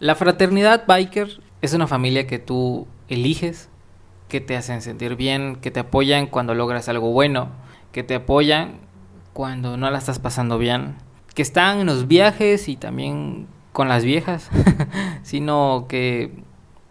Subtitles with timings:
[0.00, 3.68] La fraternidad biker es una familia que tú eliges,
[4.28, 7.50] que te hacen sentir bien, que te apoyan cuando logras algo bueno,
[7.92, 8.78] que te apoyan
[9.34, 10.94] cuando no la estás pasando bien,
[11.34, 14.48] que están en los viajes y también con las viejas,
[15.22, 16.32] sino que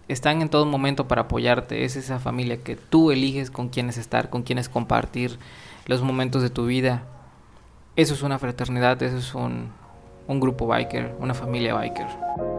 [0.08, 1.86] están en todo momento para apoyarte.
[1.86, 5.40] Es esa familia que tú eliges con quienes estar, con quienes compartir
[5.88, 7.06] los momentos de tu vida.
[7.96, 9.70] Eso es una fraternidad, eso es un,
[10.28, 12.59] un grupo biker, una familia biker.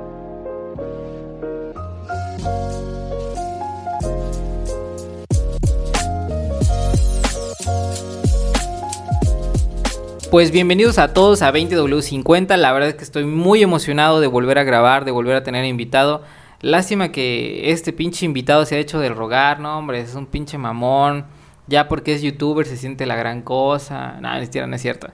[10.30, 12.56] Pues bienvenidos a todos a 20W50.
[12.56, 15.64] La verdad es que estoy muy emocionado de volver a grabar, de volver a tener
[15.64, 16.22] invitado.
[16.60, 20.56] Lástima que este pinche invitado se ha hecho del rogar, no, hombre, es un pinche
[20.56, 21.24] mamón.
[21.66, 24.20] Ya porque es youtuber se siente la gran cosa.
[24.20, 25.08] No, no es cierto.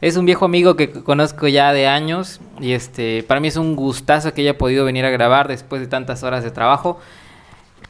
[0.00, 3.76] Es un viejo amigo que conozco ya de años y este, para mí es un
[3.76, 6.98] gustazo que haya podido venir a grabar después de tantas horas de trabajo.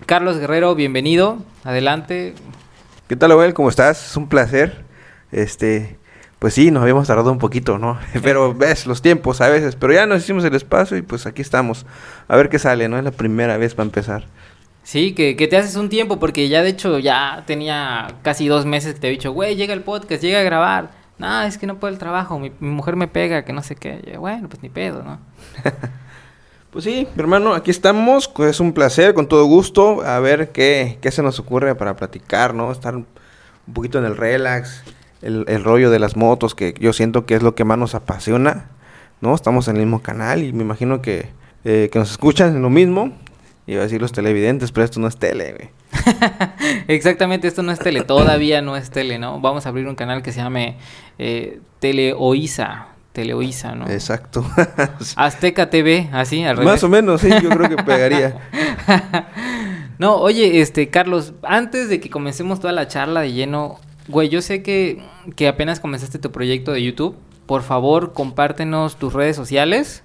[0.05, 1.39] Carlos Guerrero, bienvenido.
[1.65, 2.35] Adelante.
[3.09, 3.55] ¿Qué tal, Abel?
[3.55, 4.11] ¿Cómo estás?
[4.11, 4.85] Es un placer.
[5.33, 5.97] Este,
[6.39, 7.98] pues sí, nos habíamos tardado un poquito, ¿no?
[8.23, 11.43] Pero ves los tiempos a veces, pero ya nos hicimos el espacio y pues aquí
[11.43, 11.87] estamos.
[12.28, 12.98] A ver qué sale, ¿no?
[12.98, 14.25] Es la primera vez para empezar.
[14.83, 18.67] Sí, que, que te haces un tiempo, porque ya de hecho ya tenía casi dos
[18.67, 20.91] meses que te he dicho, güey, llega el podcast, llega a grabar.
[21.19, 24.17] No, es que no puedo el trabajo, mi, mujer me pega, que no sé qué.
[24.19, 25.19] bueno, pues ni pedo, ¿no?
[26.71, 30.53] pues sí, mi hermano, aquí estamos, pues es un placer, con todo gusto, a ver
[30.53, 32.71] qué, qué se nos ocurre para platicar, ¿no?
[32.71, 33.06] Estar un
[33.73, 34.84] poquito en el relax,
[35.27, 38.71] el, rollo de las motos, que yo siento que es lo que más nos apasiona,
[39.21, 39.35] ¿no?
[39.35, 41.29] Estamos en el mismo canal y me imagino que,
[41.65, 43.13] eh, que nos escuchan en lo mismo.
[43.67, 45.71] Iba a decir los televidentes, pero esto no es tele, güey.
[46.89, 49.41] Exactamente, esto no es tele, todavía no es tele, ¿no?
[49.41, 50.77] Vamos a abrir un canal que se llame
[51.19, 52.89] eh, Teleoisa.
[53.13, 53.89] Teleoisa, ¿no?
[53.89, 54.47] Exacto.
[55.17, 56.73] Azteca TV, así, al revés.
[56.73, 58.37] Más o menos, sí, yo creo que pegaría.
[59.99, 64.43] no, oye, este, Carlos, antes de que comencemos toda la charla de lleno, Güey, yo
[64.43, 65.03] sé que,
[65.34, 67.17] que apenas comenzaste tu proyecto de YouTube.
[67.47, 70.03] Por favor, compártenos tus redes sociales.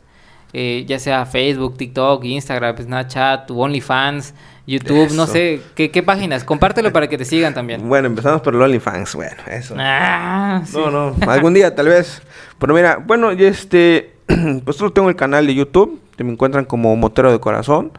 [0.53, 4.33] Eh, ya sea Facebook, TikTok, Instagram, Snapchat, tu OnlyFans,
[4.67, 6.43] YouTube, no sé, ¿qué, ¿qué, páginas?
[6.43, 7.81] Compártelo para que te sigan también.
[7.87, 9.75] Bueno, empezamos por el OnlyFans, bueno, eso.
[9.77, 12.21] Ah, No, no, algún día tal vez.
[12.59, 14.13] Pero mira, bueno, este,
[14.65, 17.93] pues solo tengo el canal de YouTube, que me encuentran como Motero de Corazón,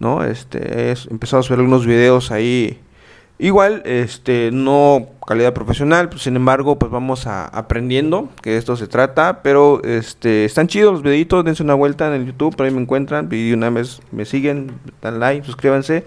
[0.00, 0.24] ¿no?
[0.24, 2.80] Este, he empezado a subir algunos videos ahí
[3.38, 8.86] Igual, este, no calidad profesional, pues, sin embargo, pues vamos a, aprendiendo que esto se
[8.86, 12.72] trata, pero este, están chidos los videitos, dense una vuelta en el YouTube, por ahí
[12.72, 16.04] me encuentran, y una vez me siguen, dan like, suscríbanse,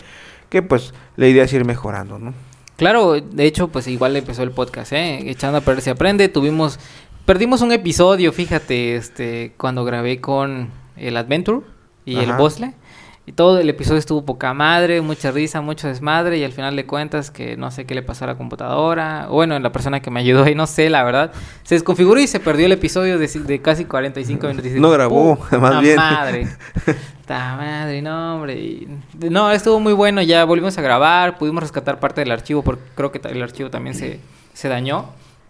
[0.49, 2.33] que pues la idea es ir mejorando, ¿no?
[2.77, 5.29] Claro, de hecho, pues igual empezó el podcast, ¿eh?
[5.29, 6.79] Echando a perder se aprende, tuvimos,
[7.25, 11.65] perdimos un episodio, fíjate, este, cuando grabé con el Adventure
[12.05, 12.73] y el Bosle.
[13.27, 16.85] Y todo el episodio estuvo poca madre, mucha risa, mucho desmadre y al final de
[16.85, 19.27] cuentas que no sé qué le pasó a la computadora.
[19.29, 21.33] Bueno, en la persona que me ayudó y no sé, la verdad.
[21.63, 24.71] Se desconfiguró y se perdió el episodio de, de casi 45 minutos.
[24.71, 25.97] No grabó, más bien.
[25.97, 26.47] madre.
[27.25, 28.87] Ta madre, no, hombre.
[29.29, 30.21] no, estuvo muy bueno.
[30.21, 33.93] Ya volvimos a grabar, pudimos rescatar parte del archivo porque creo que el archivo también
[33.93, 34.21] se,
[34.53, 35.09] se dañó.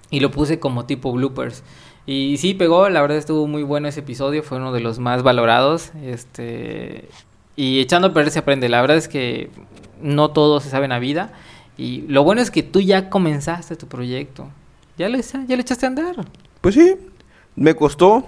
[0.10, 1.62] Y lo puse como tipo bloopers.
[2.08, 5.22] Y sí, pegó, la verdad estuvo muy bueno ese episodio, fue uno de los más
[5.22, 5.92] valorados.
[6.02, 7.10] Este,
[7.58, 8.70] y echando a perder se aprende.
[8.70, 9.50] La verdad es que
[10.02, 11.34] no todo se sabe en la vida.
[11.76, 14.48] Y lo bueno es que tú ya comenzaste tu proyecto.
[14.98, 16.16] Ya lo, ya lo echaste a andar.
[16.62, 16.96] Pues sí,
[17.56, 18.26] me costó.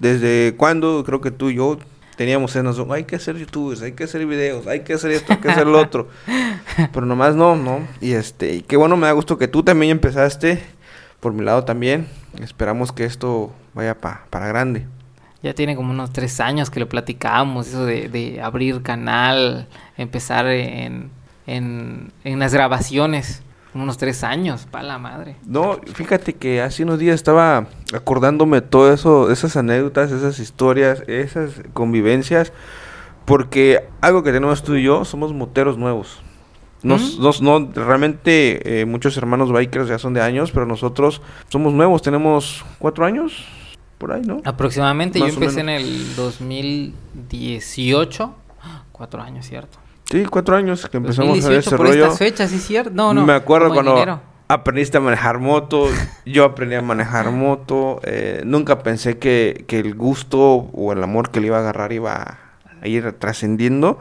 [0.00, 1.78] Desde cuando creo que tú y yo
[2.16, 5.32] teníamos en nosotros, hay que hacer youtubers, hay que hacer videos, hay que hacer esto,
[5.32, 6.08] hay que hacer lo otro.
[6.92, 7.86] Pero nomás no, no.
[8.00, 10.62] Y este, y qué bueno, me da gusto que tú también empezaste.
[11.20, 12.08] Por mi lado también.
[12.40, 14.86] Esperamos que esto vaya para grande
[15.42, 20.46] ya tiene como unos tres años que lo platicábamos, eso de, de abrir canal, empezar
[20.46, 21.10] en,
[21.46, 23.42] en, en las grabaciones.
[23.74, 25.36] Unos tres años, pa' la madre.
[25.44, 31.60] No, fíjate que hace unos días estaba acordándome todo eso, esas anécdotas, esas historias, esas
[31.74, 32.52] convivencias,
[33.26, 36.22] porque algo que tenemos tú y yo, somos moteros nuevos.
[36.82, 37.44] Nos, ¿Mm?
[37.44, 42.64] no, realmente eh, muchos hermanos bikers ya son de años, pero nosotros somos nuevos, tenemos
[42.78, 43.46] cuatro años,
[43.98, 44.40] por ahí, ¿no?
[44.44, 48.34] Aproximadamente, yo empecé en el 2018,
[48.92, 49.78] cuatro años, ¿cierto?
[50.04, 52.04] Sí, cuatro años que empezamos a ver ese por rollo.
[52.04, 52.92] estas fechas, ¿sí cierto?
[52.94, 53.26] No, no.
[53.26, 55.88] Me acuerdo cuando aprendiste a manejar moto,
[56.24, 61.30] yo aprendí a manejar moto, eh, nunca pensé que, que el gusto o el amor
[61.30, 62.38] que le iba a agarrar iba
[62.80, 63.98] a ir trascendiendo,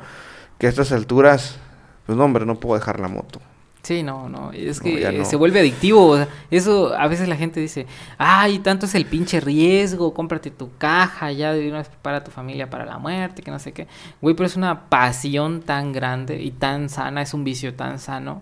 [0.57, 1.59] que a estas alturas,
[2.05, 3.41] pues no, hombre, no puedo dejar la moto.
[3.87, 6.17] Sí, no, no, es que se vuelve adictivo.
[6.51, 7.87] eso a veces la gente dice,
[8.17, 12.23] ay, tanto es el pinche riesgo, cómprate tu caja, ya de una vez prepara a
[12.25, 13.87] tu familia para la muerte, que no sé qué.
[14.19, 18.41] Güey, pero es una pasión tan grande y tan sana, es un vicio tan sano,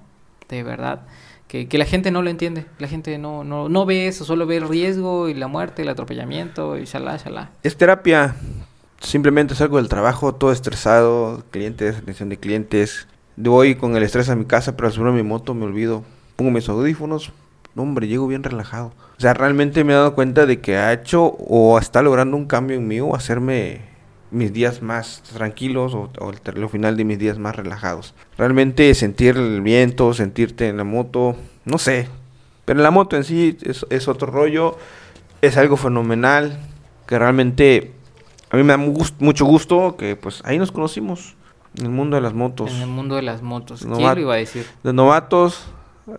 [0.50, 1.02] de verdad,
[1.48, 2.66] que, que la gente no lo entiende.
[2.80, 5.90] La gente no, no, no ve eso, solo ve el riesgo y la muerte, el
[5.90, 7.52] atropellamiento y shalá, shalá.
[7.62, 8.36] Es terapia,
[9.00, 14.36] simplemente salgo del trabajo todo estresado, clientes, atención de clientes voy con el estrés a
[14.36, 16.04] mi casa, pero al subir mi moto me olvido.
[16.36, 17.32] Pongo mis audífonos,
[17.76, 18.94] hombre, llego bien relajado.
[19.18, 22.46] O sea, realmente me he dado cuenta de que ha hecho o está logrando un
[22.46, 23.82] cambio en mí o hacerme
[24.32, 28.14] mis días más tranquilos o, el final de mis días más relajados.
[28.38, 32.10] Realmente sentir el viento, sentirte en la moto, no sé.
[32.66, 34.78] Pero la moto en sí es, es otro rollo,
[35.42, 36.58] es algo fenomenal,
[37.08, 37.92] que realmente
[38.50, 41.36] a mí me da mucho gusto que pues ahí nos conocimos.
[41.78, 42.72] En el mundo de las motos.
[42.72, 43.82] En el mundo de las motos.
[43.82, 44.66] ¿Quién lo iba a decir?
[44.84, 45.66] De novatos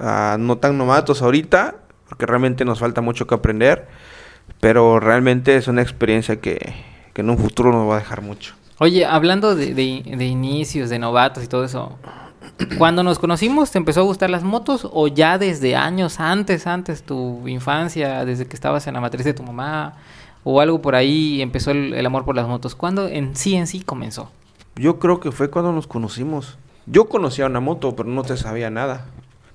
[0.00, 1.76] a no tan novatos ahorita,
[2.08, 3.86] porque realmente nos falta mucho que aprender,
[4.60, 6.74] pero realmente es una experiencia que,
[7.14, 8.54] en un futuro nos va a dejar mucho.
[8.78, 11.96] Oye, hablando de, de, inicios, de novatos y todo eso,
[12.76, 17.02] cuando nos conocimos, ¿te empezó a gustar las motos o ya desde años antes, antes
[17.02, 19.94] tu infancia, desde que estabas en la matriz de tu mamá
[20.44, 22.74] o algo por ahí empezó el, el amor por las motos?
[22.74, 24.30] ¿Cuándo en sí en sí comenzó?
[24.76, 26.58] Yo creo que fue cuando nos conocimos.
[26.84, 29.06] Yo conocía una moto, pero no te sabía nada.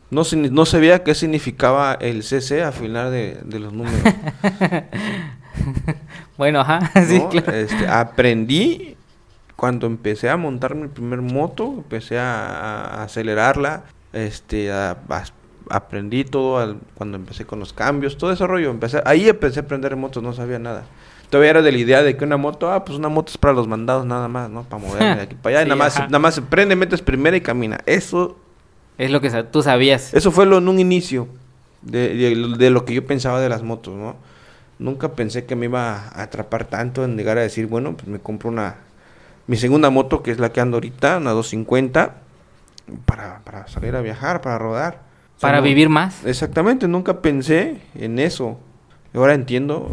[0.09, 4.01] No, no sabía qué significaba el CC al final de, los números.
[6.37, 7.53] bueno, ajá, sí, claro.
[7.53, 8.97] Este, aprendí
[9.55, 14.71] cuando empecé a montar mi primer moto, empecé a, acelerarla, este,
[15.69, 18.71] aprendí todo cuando empecé con los cambios, todo ese rollo.
[18.71, 20.83] Empecé, ahí empecé a aprender motos, no sabía nada
[21.31, 23.53] todavía era de la idea de que una moto, ah, pues una moto es para
[23.53, 24.63] los mandados nada más, ¿no?
[24.63, 25.65] Para moverme de aquí para allá.
[25.65, 27.79] y nada, más, nada más prende, metes primera y camina.
[27.85, 28.37] Eso...
[28.97, 30.13] Es lo que tú sabías.
[30.13, 31.27] Eso fue lo, en un inicio
[31.81, 32.13] de,
[32.57, 34.15] de, lo que yo pensaba de las motos, ¿no?
[34.77, 38.19] Nunca pensé que me iba a atrapar tanto en llegar a decir, bueno, pues me
[38.19, 38.75] compro una...
[39.47, 42.13] Mi segunda moto, que es la que ando ahorita, una 250,
[43.05, 45.01] para, para salir a viajar, para rodar.
[45.39, 46.25] para vivir más.
[46.25, 48.59] Exactamente, nunca pensé en eso.
[49.13, 49.91] Ahora entiendo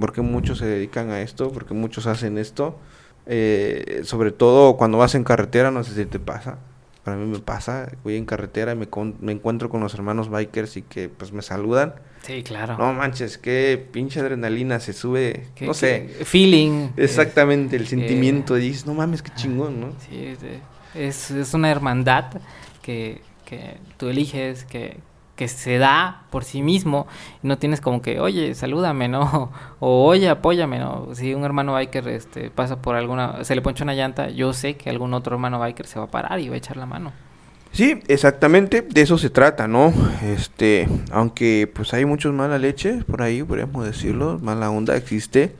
[0.00, 2.78] porque muchos se dedican a esto, porque muchos hacen esto.
[3.26, 6.58] Eh, sobre todo cuando vas en carretera, no sé si te pasa.
[7.04, 8.88] Para mí me pasa, voy en carretera y me,
[9.20, 11.94] me encuentro con los hermanos bikers y que pues me saludan.
[12.22, 12.76] Sí, claro.
[12.76, 16.08] No manches, qué pinche adrenalina se sube, no sé.
[16.24, 16.88] feeling.
[16.96, 18.56] Exactamente, el sentimiento.
[18.56, 19.92] dices, no mames, qué chingón, ¿no?
[20.08, 20.34] Sí,
[20.94, 22.24] es, es una hermandad
[22.82, 24.96] que, que tú eliges, que,
[25.36, 27.06] que se da por sí mismo
[27.42, 29.52] no tienes como que, oye, salúdame, ¿no?
[29.78, 31.14] O oye, apóyame, ¿no?
[31.14, 34.76] Si un hermano biker este, pasa por alguna, se le poncha una llanta, yo sé
[34.76, 37.12] que algún otro hermano biker se va a parar y va a echar la mano.
[37.72, 39.92] Sí, exactamente, de eso se trata, ¿no?
[40.22, 45.54] Este, aunque pues hay muchos mala leche por ahí, podríamos decirlo, mala onda existe,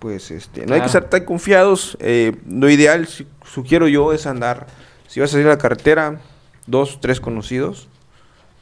[0.00, 3.06] pues este, no hay que estar tan confiados, eh, lo ideal,
[3.44, 4.66] sugiero yo, es andar,
[5.06, 6.18] si vas a salir a la carretera,
[6.66, 7.89] dos, tres conocidos,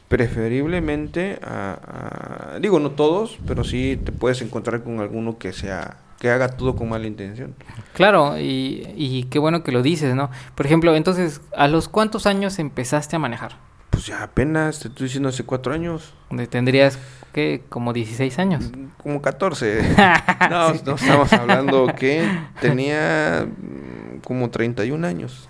[0.09, 6.31] preferiblemente a, digo no todos pero sí te puedes encontrar con alguno que sea que
[6.31, 7.55] haga todo con mala intención.
[7.95, 12.27] Claro y, y qué bueno que lo dices no por ejemplo entonces a los cuántos
[12.27, 16.15] años empezaste a manejar pues ya apenas te estoy diciendo hace cuatro años.
[16.51, 17.01] Tendrías
[17.33, 18.71] que como 16 años
[19.03, 19.97] como 14
[20.51, 22.25] no no estamos hablando que
[22.61, 25.49] tenía mm, como 31 años.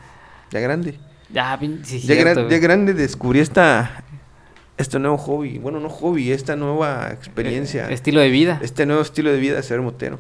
[0.50, 0.98] Ya grande.
[1.30, 4.02] Ya, sí, ya, ya grande descubrí esta
[4.78, 7.90] este nuevo hobby, bueno, no hobby, esta nueva experiencia.
[7.90, 8.60] Eh, estilo de vida.
[8.62, 10.18] Este nuevo estilo de vida de ser motero.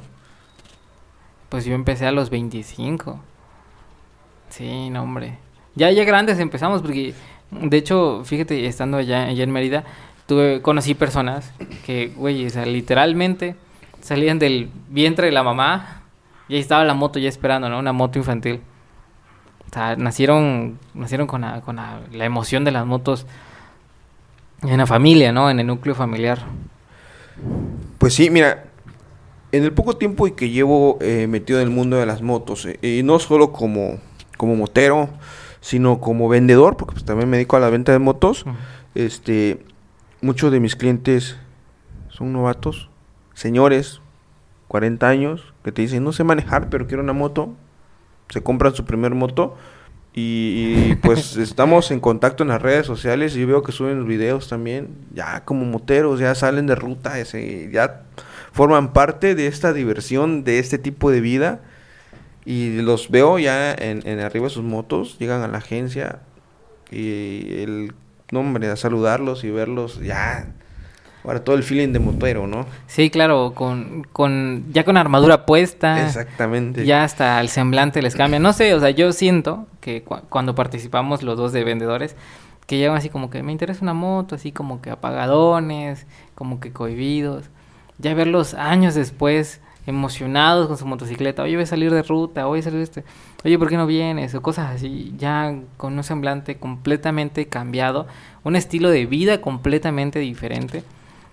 [1.48, 3.20] Pues yo empecé a los 25.
[4.50, 5.38] Sí, no, hombre.
[5.76, 7.14] Ya, ya grandes empezamos, porque
[7.52, 9.84] de hecho, fíjate, estando allá, allá en Mérida,
[10.26, 11.52] tuve, conocí personas
[11.86, 13.54] que, güey, o sea, literalmente
[14.00, 16.02] salían del vientre de la mamá
[16.48, 17.78] y ahí estaba la moto ya esperando, ¿no?
[17.78, 18.60] Una moto infantil.
[19.70, 23.26] O sea, nacieron, nacieron con con la emoción de las motos
[24.62, 25.50] en la familia, ¿no?
[25.50, 26.38] En el núcleo familiar.
[27.98, 28.64] Pues sí, mira,
[29.52, 32.78] en el poco tiempo que llevo eh, metido en el mundo de las motos, eh,
[32.82, 33.98] y no solo como,
[34.36, 35.08] como motero,
[35.60, 38.44] sino como vendedor, porque pues, también me dedico a la venta de motos,
[38.94, 39.64] este,
[40.20, 41.36] muchos de mis clientes
[42.08, 42.90] son novatos,
[43.34, 44.00] señores,
[44.68, 47.54] 40 años, que te dicen, no sé manejar, pero quiero una moto,
[48.28, 49.56] se compran su primer moto,
[50.14, 54.88] y, pues estamos en contacto en las redes sociales y veo que suben videos también,
[55.12, 58.02] ya como moteros, ya salen de ruta, ese, ya
[58.52, 61.60] forman parte de esta diversión, de este tipo de vida.
[62.44, 66.20] Y los veo ya en, en arriba de sus motos, llegan a la agencia
[66.90, 67.92] y el
[68.30, 70.52] no, hombre, a saludarlos y verlos, ya.
[71.28, 72.64] Ahora todo el feeling de motero, ¿no?
[72.86, 76.06] Sí, claro, con, con ya con armadura puesta.
[76.06, 76.86] Exactamente.
[76.86, 78.38] Ya hasta el semblante les cambia.
[78.38, 82.16] No sé, o sea, yo siento que cuando participamos los dos de vendedores,
[82.66, 86.72] que llegan así como que me interesa una moto, así como que apagadones, como que
[86.72, 87.44] cohibidos.
[87.98, 92.60] Ya verlos años después emocionados con su motocicleta, oye, voy a salir de ruta, voy
[92.60, 93.04] a salir de este,
[93.44, 94.34] oye, ¿por qué no vienes?
[94.34, 98.06] O cosas así, ya con un semblante completamente cambiado,
[98.44, 100.84] un estilo de vida completamente diferente,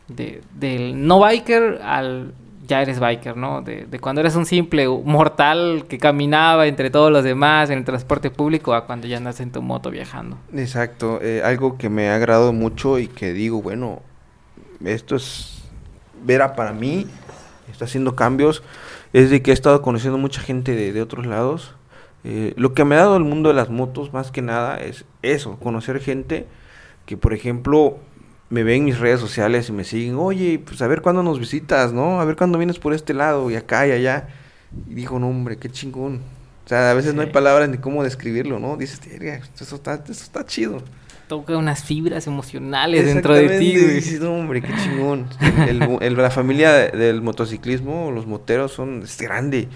[0.07, 2.33] de, del no biker al
[2.67, 3.61] ya eres biker, ¿no?
[3.61, 7.85] De, de, cuando eres un simple mortal que caminaba entre todos los demás en el
[7.85, 10.37] transporte público a cuando ya andas en tu moto viajando.
[10.51, 14.01] Exacto, eh, algo que me ha agradado mucho y que digo, bueno,
[14.83, 15.63] esto es
[16.23, 17.05] vera para mí
[17.71, 18.63] está haciendo cambios,
[19.13, 21.75] es de que he estado conociendo mucha gente de, otros lados.
[22.23, 25.05] Eh, lo que me ha dado el mundo de las motos, más que nada, es
[25.21, 26.47] eso, conocer gente
[27.05, 27.99] que, por ejemplo,
[28.55, 31.39] me ven en mis redes sociales y me siguen, oye, pues a ver cuándo nos
[31.39, 32.21] visitas, ¿no?
[32.21, 34.29] A ver cuándo vienes por este lado y acá y allá.
[34.89, 36.21] Y dijo, no, hombre, qué chingón.
[36.65, 38.77] O sea, a veces no hay palabras ni cómo describirlo, ¿no?
[38.77, 40.81] Dices, eso está, eso está chido
[41.27, 44.31] toca unas fibras emocionales dentro de ti, güey.
[44.31, 45.27] hombre, qué chingón.
[45.67, 49.67] el, la familia del motociclismo, los moteros son es grande.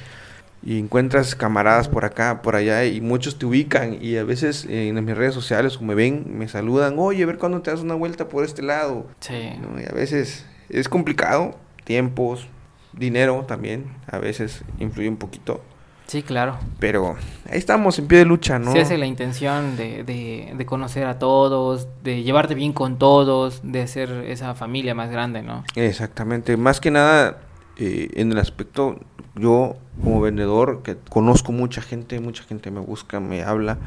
[0.61, 3.97] Y encuentras camaradas por acá, por allá, y muchos te ubican.
[4.01, 7.61] Y a veces en mis redes sociales, me ven, me saludan, oye, a ver cuándo
[7.61, 9.07] te das una vuelta por este lado.
[9.19, 9.33] Sí.
[9.33, 12.47] Y a veces es complicado, tiempos,
[12.93, 15.61] dinero también, a veces influye un poquito.
[16.09, 16.57] Sí, claro.
[16.79, 18.71] Pero ahí estamos en pie de lucha, ¿no?
[18.71, 23.83] Se hace la intención de, de, conocer a todos, de llevarte bien con todos, de
[23.83, 25.63] hacer esa familia más grande, ¿no?
[25.75, 26.57] Exactamente.
[26.57, 27.37] Más que nada,
[27.79, 28.99] eh, en el aspecto,
[29.35, 33.77] yo como vendedor, que conozco mucha gente, mucha gente me busca, me habla.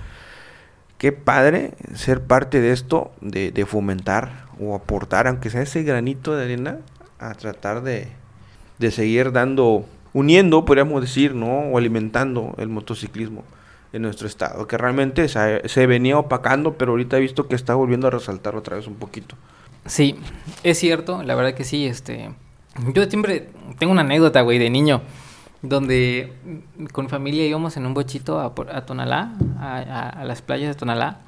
[0.98, 6.34] Qué padre ser parte de esto, de, de fomentar o aportar, aunque sea ese granito
[6.34, 6.78] de arena,
[7.18, 8.08] a tratar de,
[8.78, 11.60] de seguir dando uniendo, podríamos decir, ¿no?
[11.60, 13.44] O alimentando el motociclismo
[13.92, 18.06] en nuestro estado, que realmente se, venía opacando, pero ahorita he visto que está volviendo
[18.06, 19.36] a resaltar otra vez un poquito.
[19.84, 20.16] Sí,
[20.62, 22.30] es cierto, la verdad que sí, este...
[22.94, 25.02] Yo siempre tengo una anécdota, güey, de niño,
[25.60, 26.32] donde
[26.92, 31.20] con familia íbamos en un bochito a, a Tonalá, a, las playas de Tonalá,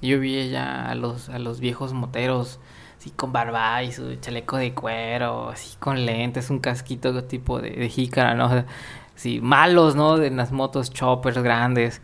[0.00, 2.60] y yo vi ya a los, a los viejos moteros
[2.98, 7.70] así con barba y su chaleco de cuero, así con lentes, un casquito tipo de,
[7.70, 8.64] de jícara, ¿no?
[9.16, 10.18] sí, malos, ¿no?
[10.18, 12.00] De las motos choppers grandes.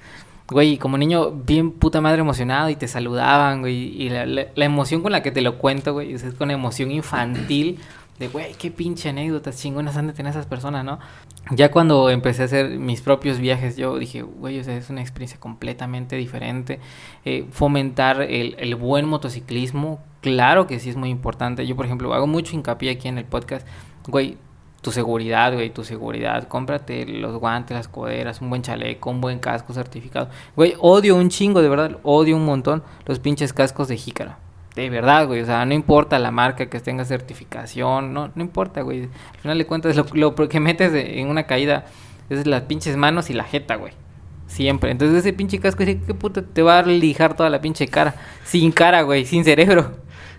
[0.48, 4.02] Güey, como niño bien puta madre emocionado y te saludaban, güey.
[4.02, 7.78] Y la, la, emoción con la que te lo cuento, güey, es con emoción infantil
[8.18, 10.98] de, güey, qué pinche anécdotas chingonas han de esas personas, ¿no?
[11.50, 15.00] Ya cuando empecé a hacer mis propios viajes, yo dije, güey, o sea, es una
[15.00, 16.80] experiencia completamente diferente.
[17.24, 21.66] Eh, fomentar el, el, buen motociclismo, claro que sí es muy importante.
[21.66, 23.66] Yo, por ejemplo, hago mucho hincapié aquí en el podcast,
[24.08, 24.36] güey,
[24.82, 26.48] tu seguridad, güey, tu seguridad.
[26.48, 30.28] Cómprate los guantes, las coderas, un buen chaleco, un buen casco certificado.
[30.56, 34.38] Güey, odio un chingo, de verdad, odio un montón los pinches cascos de jícara
[34.78, 35.40] de verdad, güey.
[35.40, 39.02] O sea, no importa la marca que tenga certificación, no, no importa, güey.
[39.02, 41.86] Al final de cuentas, lo, lo que metes en una caída
[42.30, 43.92] es las pinches manos y la jeta, güey.
[44.46, 44.92] Siempre.
[44.92, 48.14] Entonces ese pinche casco, ¿qué puta te va a lijar toda la pinche cara?
[48.44, 49.90] Sin cara, güey, sin cerebro.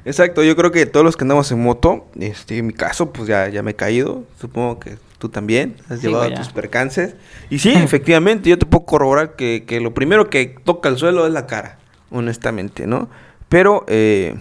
[0.05, 3.27] Exacto, yo creo que todos los que andamos en moto, este, en mi caso, pues
[3.27, 4.23] ya, ya me he caído.
[4.39, 7.15] Supongo que tú también has llevado tus percances.
[7.49, 11.27] Y sí, efectivamente, yo te puedo corroborar que, que lo primero que toca el suelo
[11.27, 11.77] es la cara,
[12.09, 13.09] honestamente, ¿no?
[13.49, 14.35] Pero eh,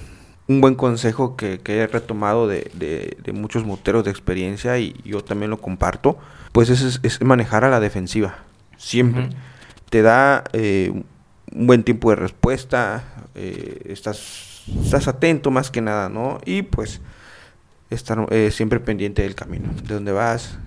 [0.46, 5.24] un buen consejo que, que he retomado de, de, muchos moteros de experiencia y yo
[5.24, 6.18] también lo comparto,
[6.52, 8.38] pues es, es manejar a la defensiva.
[8.76, 9.30] Siempre.
[9.90, 10.92] Te da eh,
[11.52, 13.02] un buen tiempo de respuesta,
[13.34, 16.38] eh, estás, estás atento más que nada, ¿no?
[16.44, 17.00] Y pues
[17.90, 20.58] estar siempre pendiente del camino, de dónde vas,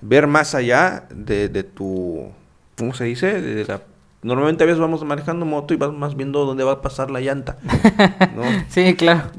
[0.00, 2.32] ver más allá de, de tu,
[2.76, 3.40] ¿cómo se dice?
[3.40, 3.80] De la
[4.24, 7.20] Normalmente a veces vamos manejando moto y vas más viendo dónde va a pasar la
[7.20, 7.58] llanta.
[8.34, 8.42] ¿no?
[8.68, 9.30] sí, claro.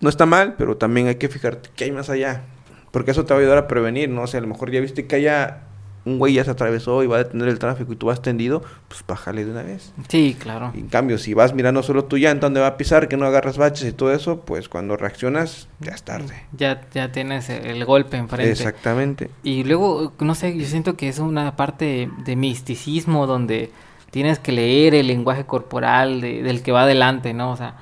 [0.00, 2.42] no está mal, pero también hay que fijarte qué hay más allá.
[2.90, 4.22] Porque eso te va a ayudar a prevenir, ¿no?
[4.22, 5.62] O sea, a lo mejor ya viste que haya
[6.04, 8.62] un güey ya se atravesó y va a detener el tráfico y tú vas tendido,
[8.88, 9.92] pues bájale de una vez.
[10.08, 10.72] Sí, claro.
[10.74, 13.56] en cambio, si vas mirando solo tu llanta donde va a pisar, que no agarras
[13.56, 16.34] baches y todo eso, pues cuando reaccionas, ya es tarde.
[16.52, 18.50] Ya, ya tienes el golpe enfrente.
[18.50, 19.30] Exactamente.
[19.42, 23.70] Y luego, no sé, yo siento que es una parte de misticismo donde
[24.10, 27.50] tienes que leer el lenguaje corporal del que va adelante, ¿no?
[27.50, 27.76] O sea,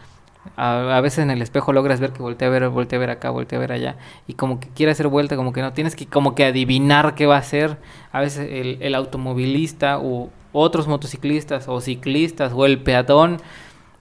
[0.56, 3.30] a, veces en el espejo logras ver que voltea a ver, voltea a ver acá,
[3.30, 3.96] voltea a ver allá.
[4.26, 5.72] Y como que quiere hacer vuelta, como que no.
[5.72, 7.78] Tienes que como que adivinar qué va a hacer.
[8.12, 8.48] A veces
[8.80, 13.38] el, automovilista o otros motociclistas o ciclistas o el peatón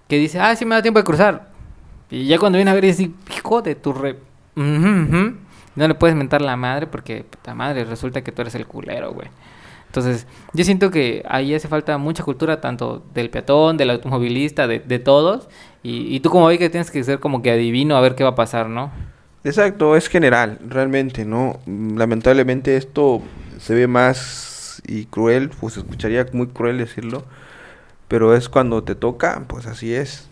[0.07, 1.49] que dice, ah, sí me da tiempo de cruzar.
[2.09, 4.19] Y ya cuando viene a ver, dice, hijo de tu re...
[5.73, 9.13] No le puedes mentar la madre porque, puta madre, resulta que tú eres el culero,
[9.13, 9.29] güey.
[9.91, 14.79] Entonces, yo siento que ahí hace falta mucha cultura, tanto del peatón, del automovilista, de,
[14.79, 15.49] de todos.
[15.83, 18.23] Y, y tú como ve que tienes que ser como que adivino a ver qué
[18.23, 18.89] va a pasar, ¿no?
[19.43, 21.59] Exacto, es general, realmente, ¿no?
[21.65, 23.21] Lamentablemente esto
[23.59, 27.25] se ve más y cruel, pues escucharía muy cruel decirlo,
[28.07, 30.29] pero es cuando te toca, pues así es,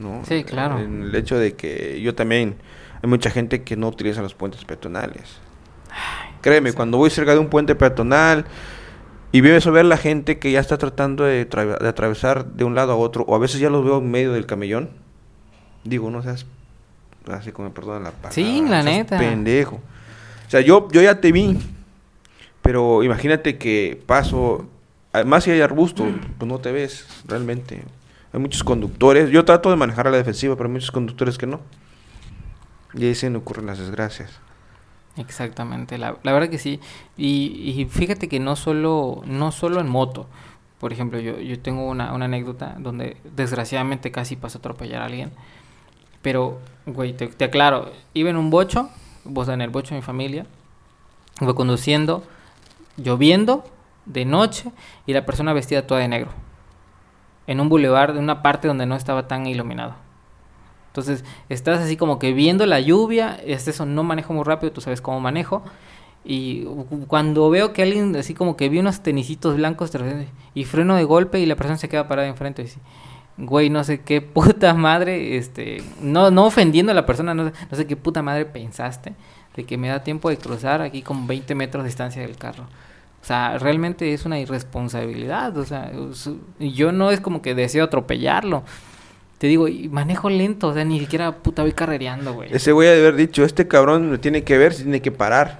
[0.00, 0.22] ¿no?
[0.26, 0.78] Sí, claro.
[0.78, 2.54] En el hecho de que yo también,
[3.02, 5.38] hay mucha gente que no utiliza los puentes peatonales.
[6.40, 8.46] Créeme, cuando voy cerca de un puente peatonal
[9.32, 12.74] y veo eso, ver la gente que ya está tratando de, de, atravesar de un
[12.74, 14.90] lado a otro, o a veces ya los veo en medio del camellón,
[15.84, 16.46] digo, no seas,
[17.28, 18.32] así como me perdonan la palabra.
[18.32, 19.18] Sí, la neta.
[19.18, 19.76] Pendejo.
[20.46, 21.58] O sea, yo, yo ya te vi,
[22.60, 24.68] pero imagínate que paso,
[25.12, 26.04] además si hay arbusto,
[26.38, 27.82] pues no te ves realmente.
[28.34, 31.46] Hay muchos conductores, yo trato de manejar a la defensiva, pero hay muchos conductores que
[31.46, 31.60] no.
[32.94, 34.30] Y ahí se me ocurren las desgracias.
[35.16, 36.80] Exactamente, la, la verdad que sí.
[37.16, 40.26] Y, y, fíjate que no solo, no solo en moto.
[40.80, 45.06] Por ejemplo, yo, yo tengo una, una anécdota donde desgraciadamente casi pasó a atropellar a
[45.06, 45.32] alguien.
[46.22, 48.88] Pero, güey, te, te aclaro, iba en un bocho,
[49.24, 50.46] vos en el bocho de mi familia,
[51.40, 52.22] iba conduciendo,
[52.96, 53.64] lloviendo,
[54.06, 54.72] de noche,
[55.06, 56.30] y la persona vestida toda de negro.
[57.46, 59.94] En un bulevar de una parte donde no estaba tan iluminado.
[60.92, 64.82] Entonces, estás así como que viendo la lluvia, es eso, no manejo muy rápido, tú
[64.82, 65.62] sabes cómo manejo.
[66.22, 66.64] Y
[67.08, 69.90] cuando veo que alguien así como que vi unos tenisitos blancos
[70.54, 72.80] y freno de golpe y la persona se queda parada enfrente y dice,
[73.38, 77.76] güey, no sé qué puta madre, este, no, no ofendiendo a la persona, no, no
[77.76, 79.14] sé qué puta madre pensaste
[79.56, 82.64] de que me da tiempo de cruzar aquí con 20 metros de distancia del carro.
[83.22, 85.56] O sea, realmente es una irresponsabilidad.
[85.56, 85.92] O sea,
[86.58, 88.64] yo no es como que deseo atropellarlo.
[89.42, 92.54] Te digo, y manejo lento, o sea, ni siquiera puta voy carrereando, güey.
[92.54, 95.58] Ese güey ha de haber dicho, este cabrón me tiene que ver, tiene que parar.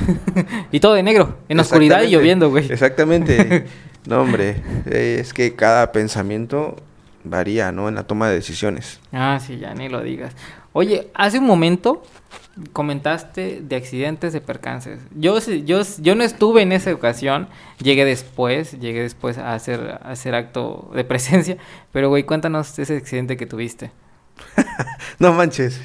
[0.70, 2.70] y todo de negro, en oscuridad y lloviendo, güey.
[2.70, 3.64] Exactamente.
[4.06, 6.76] no, hombre, es que cada pensamiento
[7.24, 7.88] varía, ¿no?
[7.88, 9.00] En la toma de decisiones.
[9.12, 10.34] Ah, sí, ya ni lo digas.
[10.74, 12.02] Oye, hace un momento
[12.72, 15.00] comentaste de accidentes, de percances.
[15.14, 17.48] Yo, yo, yo no estuve en esa ocasión,
[17.82, 21.56] llegué después, llegué después a hacer, a hacer acto de presencia,
[21.92, 23.90] pero güey, cuéntanos ese accidente que tuviste.
[25.18, 25.80] no manches,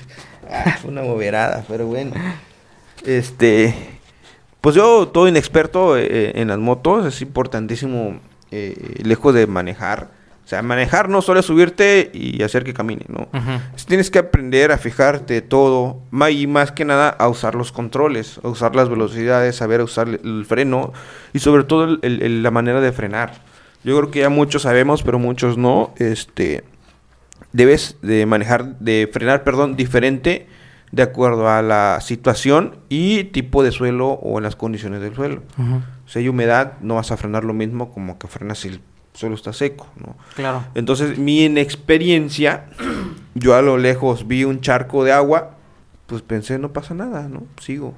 [0.49, 2.13] ah, fue una moverada, pero bueno.
[3.05, 3.73] Este,
[4.61, 8.19] pues yo, todo inexperto eh, en las motos, es importantísimo,
[8.51, 10.11] eh, lejos de manejar,
[10.51, 13.29] sea, manejar no solo es subirte y hacer que camine, ¿no?
[13.87, 18.49] Tienes que aprender a fijarte todo, y más que nada a usar los controles, a
[18.49, 20.91] usar las velocidades, saber usar el freno
[21.31, 23.43] y sobre todo la manera de frenar.
[23.83, 25.93] Yo creo que ya muchos sabemos, pero muchos no.
[25.95, 26.65] Este,
[27.53, 30.47] debes de manejar, de frenar, perdón, diferente
[30.91, 35.43] de acuerdo a la situación y tipo de suelo o en las condiciones del suelo.
[36.05, 38.81] Si hay humedad, no vas a frenar lo mismo como que frenas el
[39.13, 40.15] solo está seco, ¿no?
[40.35, 40.63] Claro.
[40.75, 42.65] Entonces, mi inexperiencia,
[43.35, 45.57] yo a lo lejos vi un charco de agua,
[46.07, 47.43] pues pensé, no pasa nada, ¿no?
[47.59, 47.93] Sigo.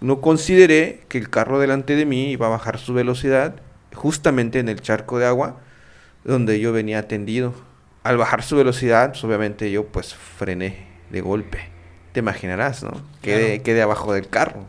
[0.00, 3.56] No consideré que el carro delante de mí iba a bajar su velocidad
[3.94, 5.56] justamente en el charco de agua
[6.24, 7.54] donde yo venía atendido.
[8.02, 11.68] Al bajar su velocidad, pues obviamente yo pues frené de golpe.
[12.12, 12.92] Te imaginarás, ¿no?
[13.20, 14.64] Quedé, quedé abajo del carro.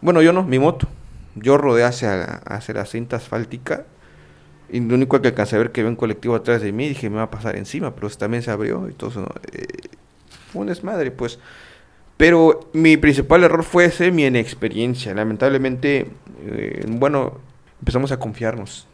[0.00, 0.88] Bueno, yo no, mi moto.
[1.34, 3.84] Yo rodé hacia, hacia la cinta asfáltica
[4.72, 7.10] y lo único que alcancé a ver que había un colectivo atrás de mí, dije,
[7.10, 9.20] me va a pasar encima, pero también se abrió y todo eso.
[9.20, 9.28] ¿no?
[9.52, 9.66] Eh,
[10.50, 11.38] fue un desmadre, pues.
[12.16, 15.12] Pero mi principal error fue ese, mi inexperiencia.
[15.14, 16.06] Lamentablemente,
[16.46, 17.38] eh, bueno,
[17.80, 18.86] empezamos a confiarnos.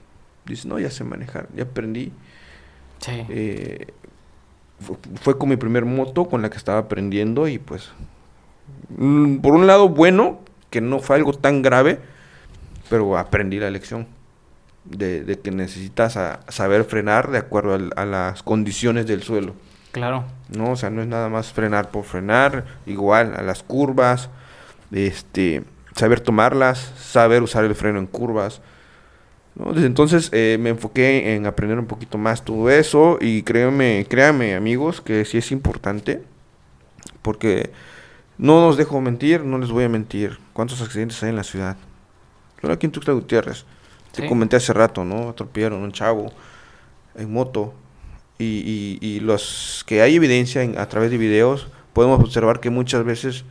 [0.46, 2.12] Dice, no, ya sé manejar, ya aprendí.
[2.98, 3.24] Sí.
[3.28, 3.86] Eh,
[4.80, 7.90] fue, fue, con mi primer moto con la que estaba aprendiendo y pues,
[8.96, 12.00] mm, por un lado bueno, que no fue algo tan grave,
[12.90, 14.17] pero aprendí la lección
[14.90, 19.54] de, que necesitas saber frenar de acuerdo a, las condiciones del suelo.
[19.92, 20.24] Claro.
[20.48, 24.30] No, o sea, no es nada más frenar por frenar, igual a las curvas,
[24.92, 28.60] este, saber tomarlas, saber usar el freno en curvas.
[29.54, 34.54] Desde entonces eh, me enfoqué en aprender un poquito más todo eso y créanme, créanme
[34.54, 36.22] amigos que sí es importante
[37.22, 37.72] porque
[38.38, 40.38] no nos dejo mentir, no les voy a mentir.
[40.52, 41.76] ¿Cuántos accidentes hay en la ciudad?
[42.60, 43.64] Solo aquí en Tuxtla Gutiérrez.
[44.12, 45.30] Te comenté hace rato, ¿no?
[45.30, 46.32] Atropellaron un chavo
[47.14, 47.74] en moto.
[48.38, 53.44] Y, y, los que hay evidencia a través de videos, podemos observar que muchas veces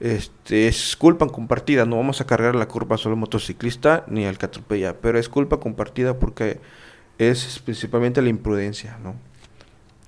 [0.00, 1.86] este, es culpa compartida.
[1.86, 5.28] No vamos a cargar la culpa solo al motociclista ni al que atropella, pero es
[5.28, 6.60] culpa compartida porque
[7.18, 9.14] es principalmente la imprudencia, ¿no?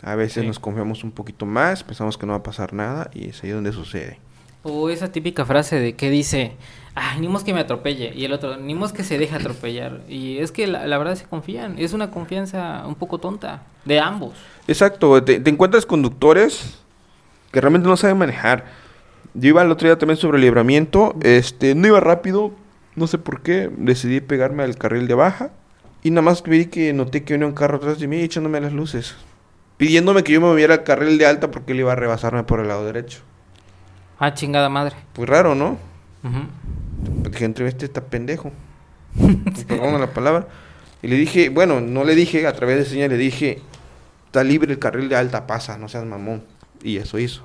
[0.03, 3.31] A veces nos confiamos un poquito más, pensamos que no va a pasar nada y
[3.31, 4.19] es ahí donde sucede.
[4.65, 6.57] O esa típica frase de que dice,
[6.95, 8.13] ay, ni que me atropelle.
[8.15, 10.01] Y el otro, ni que se deje atropellar.
[10.09, 11.79] Y es que la, verdad se confían.
[11.79, 14.33] Es una confianza un poco tonta de ambos.
[14.67, 15.23] Exacto.
[15.23, 16.79] Te, encuentras conductores
[17.53, 18.65] que realmente no saben manejar.
[19.35, 21.15] Yo iba el otro día también sobre el libramiento.
[21.21, 22.53] Este, no iba rápido.
[22.97, 23.71] No sé por qué.
[23.77, 25.51] Decidí pegarme al carril de baja.
[26.03, 28.73] Y nada más vi que noté que venía un carro atrás de mí echándome las
[28.73, 29.15] luces.
[29.77, 32.61] Pidiéndome que yo me moviera al carril de alta porque él iba a rebasarme por
[32.61, 33.21] el lado derecho.
[34.19, 34.97] Ah, chingada madre.
[35.13, 35.79] Pues raro, ¿no?
[36.23, 38.51] Uh Dije, entre este está pendejo.
[39.69, 40.49] Perdón la palabra.
[41.03, 43.61] Y le dije, bueno, no le dije, a través de señal le dije,
[44.27, 46.43] está libre el carril de alta, pasa, no seas mamón.
[46.83, 47.43] Y eso hizo.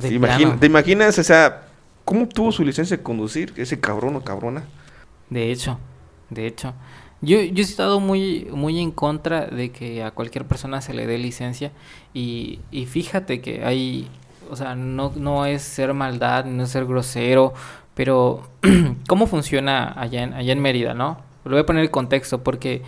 [0.00, 1.62] ¿Te, ¿Te imaginas, o sea,
[2.04, 4.64] cómo tuvo su licencia de conducir ese cabrón o cabrona?
[5.28, 5.78] De hecho,
[6.30, 6.74] de hecho.
[7.22, 11.06] Yo, yo he estado muy, muy en contra de que a cualquier persona se le
[11.06, 11.70] dé licencia
[12.14, 14.08] y, y fíjate que hay,
[14.50, 17.54] o sea, no, no es ser maldad, no es ser grosero,
[17.94, 18.48] pero
[19.08, 21.18] ¿cómo funciona allá en, allá en Mérida, no?
[21.44, 22.82] Lo voy a poner el contexto porque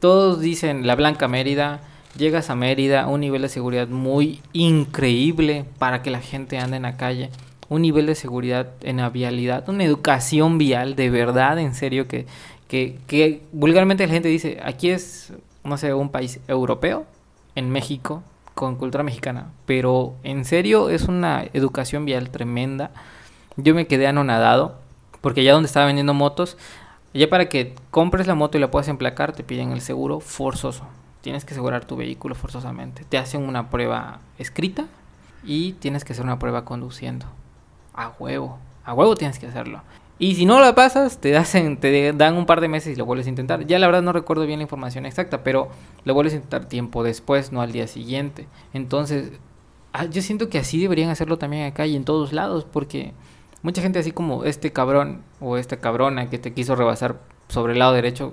[0.00, 1.80] todos dicen la Blanca Mérida,
[2.16, 6.82] llegas a Mérida, un nivel de seguridad muy increíble para que la gente ande en
[6.82, 7.30] la calle,
[7.68, 12.26] un nivel de seguridad en la vialidad, una educación vial de verdad, en serio, que
[12.68, 15.32] que, vulgarmente la gente dice, aquí es,
[15.64, 17.06] no sé, un país europeo,
[17.54, 18.22] en México,
[18.56, 22.90] con cultura mexicana, pero en serio es una educación vial tremenda.
[23.58, 24.76] Yo me quedé anonadado,
[25.20, 26.56] porque ya donde estaba vendiendo motos,
[27.12, 30.86] ya para que compres la moto y la puedas emplacar, te piden el seguro forzoso.
[31.20, 33.04] Tienes que asegurar tu vehículo forzosamente.
[33.06, 34.86] Te hacen una prueba escrita
[35.44, 37.26] y tienes que hacer una prueba conduciendo.
[37.92, 39.82] A huevo, a huevo tienes que hacerlo.
[40.18, 43.04] Y si no lo pasas, te, hacen, te dan un par de meses y lo
[43.04, 43.66] vuelves a intentar.
[43.66, 45.68] Ya la verdad no recuerdo bien la información exacta, pero
[46.04, 48.46] lo vuelves a intentar tiempo después, no al día siguiente.
[48.72, 49.32] Entonces,
[49.92, 53.12] ah, yo siento que así deberían hacerlo también acá y en todos lados, porque
[53.60, 57.78] mucha gente así como este cabrón o esta cabrona que te quiso rebasar sobre el
[57.78, 58.32] lado derecho,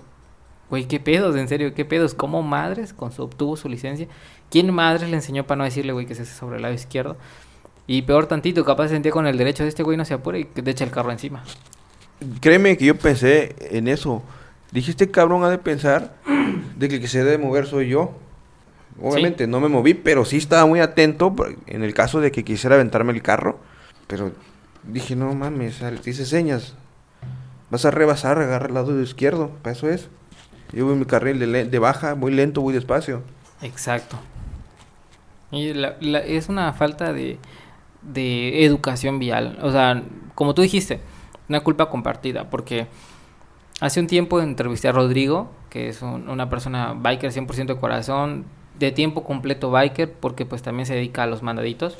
[0.69, 4.07] güey, qué pedos, en serio, qué pedos, ¿cómo madres con su, obtuvo su licencia?
[4.49, 7.17] ¿Quién madres le enseñó para no decirle, güey, que se hace sobre el lado izquierdo?
[7.87, 10.37] Y peor tantito, capaz se sentía con el derecho de este güey no se apura
[10.37, 11.43] y te echa el carro encima.
[12.39, 14.23] Créeme que yo pensé en eso.
[14.71, 16.15] Dije, este cabrón ha de pensar
[16.78, 18.17] de que el que se debe mover soy yo.
[19.02, 21.36] Obviamente no me moví, pero sí estaba muy atento
[21.67, 23.60] en el caso de que quisiera aventarme el carro.
[24.08, 24.32] Pero
[24.84, 26.76] dije, no mames, dice señas.
[27.69, 30.10] Vas a rebasar, agarra el lado izquierdo, para eso es.
[30.71, 33.23] Yo voy en mi carril de, de baja, muy lento, muy despacio.
[33.62, 34.17] Exacto.
[35.52, 35.71] Y
[36.26, 37.38] es una falta de,
[38.02, 39.60] de educación vial.
[39.62, 40.04] O sea,
[40.36, 40.99] como tú dijiste,
[41.53, 42.87] una culpa compartida, porque
[43.79, 48.45] hace un tiempo entrevisté a Rodrigo, que es una persona biker 100% de corazón,
[48.79, 51.95] de tiempo completo biker, porque pues también se dedica a los mandaditos.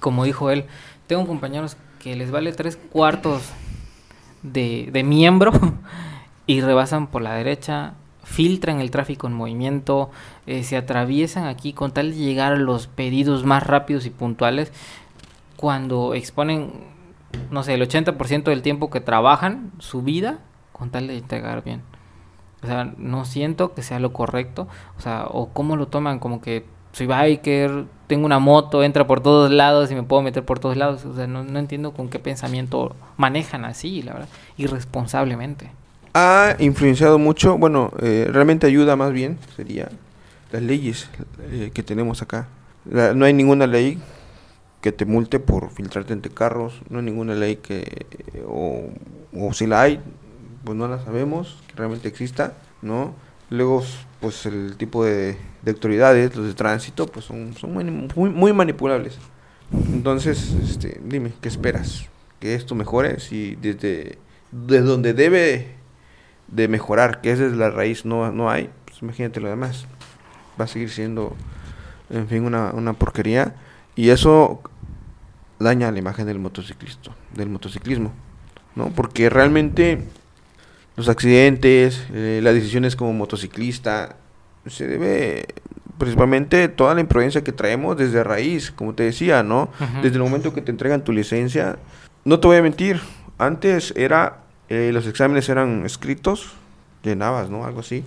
[0.00, 0.64] Como dijo él,
[1.06, 3.42] tengo compañeros que les vale tres cuartos
[4.42, 5.52] de, miembro
[6.46, 10.10] y rebasan por la derecha, filtran el tráfico en movimiento,
[10.46, 14.72] eh, se atraviesan aquí con tal de llegar a los pedidos más rápidos y puntuales
[15.56, 16.93] cuando exponen
[17.50, 20.38] no sé, el 80% del tiempo que trabajan su vida
[20.72, 21.82] con tal de entregar bien.
[22.62, 24.66] O sea, no siento que sea lo correcto.
[24.98, 29.20] O sea, o cómo lo toman como que soy biker, tengo una moto, entra por
[29.20, 31.04] todos lados y me puedo meter por todos lados.
[31.04, 35.70] O sea, no, entiendo con qué pensamiento manejan así, la verdad, irresponsablemente.
[36.14, 39.88] Ha influenciado mucho, bueno, eh, realmente ayuda más bien, sería
[40.52, 41.10] las leyes
[41.50, 42.46] eh, que tenemos acá.
[42.84, 43.98] no hay ninguna ley
[44.84, 48.04] que te multe por filtrarte entre carros, no hay ninguna ley que,
[48.46, 48.90] o,
[49.54, 49.98] si la hay,
[50.62, 53.14] pues no la sabemos, que realmente exista, ¿no?
[53.48, 53.82] Luego,
[54.20, 59.16] pues el tipo de, autoridades, los de tránsito, pues son, son muy, muy, manipulables.
[59.72, 62.04] Entonces, este, dime, ¿qué esperas?
[62.38, 63.20] ¿Que esto mejore?
[63.20, 64.18] Si desde,
[64.52, 65.76] desde donde debe
[66.48, 69.86] de mejorar, que es desde la raíz, no, no hay, pues imagínate lo demás.
[70.60, 71.34] Va a seguir siendo,
[72.10, 73.54] en fin, una, una porquería.
[73.96, 74.60] Y eso
[75.58, 78.12] daña la imagen del motociclista, del motociclismo,
[78.74, 78.90] ¿no?
[78.90, 80.04] Porque realmente
[80.96, 84.16] los accidentes, eh, las decisiones como motociclista,
[84.66, 85.46] se debe
[85.98, 89.70] principalmente toda la imprudencia que traemos desde raíz, como te decía, ¿no?
[90.02, 91.78] Desde el momento que te entregan tu licencia,
[92.24, 93.00] no te voy a mentir,
[93.38, 96.52] antes era, eh, los exámenes eran escritos,
[97.04, 97.64] llenabas, ¿no?
[97.64, 98.04] Algo así,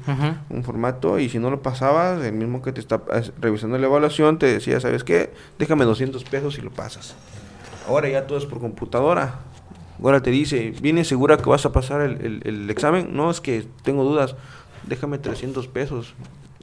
[0.49, 3.01] un formato, y si no lo pasabas, el mismo que te está
[3.39, 5.33] revisando la evaluación te decía, ¿sabes qué?
[5.59, 7.15] Déjame 200 pesos y lo pasas.
[7.87, 9.39] Ahora ya todo es por computadora.
[10.03, 13.09] Ahora te dice, ¿vienes segura que vas a pasar el, examen?
[13.15, 14.35] No, es que tengo dudas.
[14.85, 16.13] Déjame 300 pesos.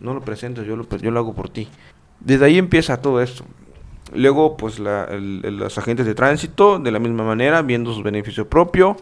[0.00, 1.68] No lo presentes, yo lo, yo lo hago por ti.
[2.20, 3.44] Desde ahí empieza todo esto.
[4.14, 8.96] Luego, pues los agentes de tránsito, de la misma manera, viendo su beneficio propio.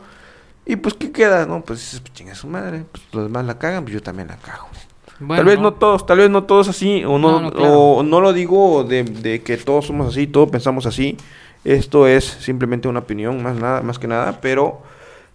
[0.65, 1.47] Y pues, ¿qué queda?
[1.47, 2.85] No, pues dices, pues, chinga su madre.
[2.91, 4.69] Pues los demás la cagan, pues yo también la cago.
[5.29, 5.75] tal vez no.
[5.75, 9.57] todos, tal vez no todos así, o no, o no lo digo de, de, que
[9.57, 11.17] todos somos así, todos pensamos así.
[11.65, 14.83] Esto es simplemente una opinión, más nada, más que nada, pero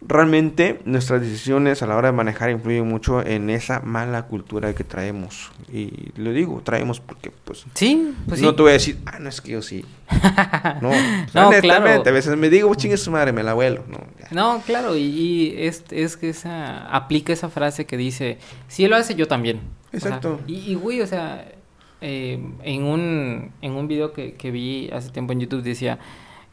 [0.01, 4.83] realmente nuestras decisiones a la hora de manejar influyen mucho en esa mala cultura que
[4.83, 5.51] traemos.
[5.71, 7.65] Y lo digo, traemos porque, pues.
[7.73, 9.83] Sí, pues No te voy a decir, ah, no es que yo sí.
[10.81, 10.91] no,
[11.33, 11.87] no claro.
[11.87, 13.83] A veces me digo, chingue su madre, me la abuelo.
[13.87, 13.99] No,
[14.31, 18.97] no claro, y, es, es, que esa, aplica esa frase que dice, si él lo
[18.97, 19.61] hace, yo también.
[19.91, 20.39] Exacto.
[20.47, 21.45] y, y, güey, o sea,
[22.01, 25.97] eh, en, un, en un video que, que vi hace tiempo en YouTube decía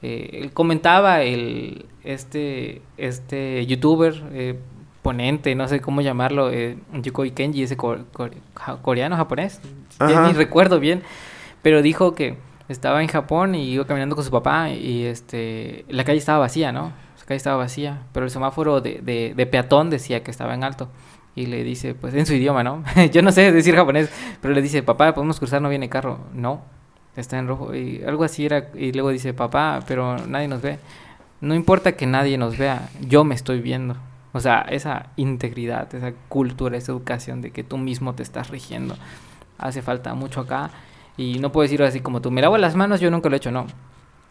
[0.06, 4.58] eh, comentaba el este este youtuber eh,
[5.00, 9.62] ponente no sé cómo llamarlo eh, Yukoi Kenji ese coreano japonés
[9.98, 11.02] ya ni recuerdo bien
[11.62, 12.36] pero dijo que
[12.68, 16.70] estaba en Japón y iba caminando con su papá y este la calle estaba vacía
[16.70, 20.52] no la calle estaba vacía pero el semáforo de, de, de peatón decía que estaba
[20.52, 20.90] en alto
[21.36, 22.84] y le dice, pues en su idioma, ¿no?
[23.12, 24.08] Yo no sé decir japonés,
[24.40, 26.20] pero le dice, papá, podemos cruzar, no viene carro.
[26.32, 26.62] No,
[27.16, 27.74] está en rojo.
[27.74, 28.68] Y algo así era.
[28.74, 30.78] Y luego dice, papá, pero nadie nos ve.
[31.40, 33.96] No importa que nadie nos vea, yo me estoy viendo.
[34.32, 38.96] O sea, esa integridad, esa cultura, esa educación de que tú mismo te estás rigiendo.
[39.58, 40.70] Hace falta mucho acá.
[41.16, 43.38] Y no puedo decirlo así como tú, me lavo las manos, yo nunca lo he
[43.38, 43.66] hecho, no.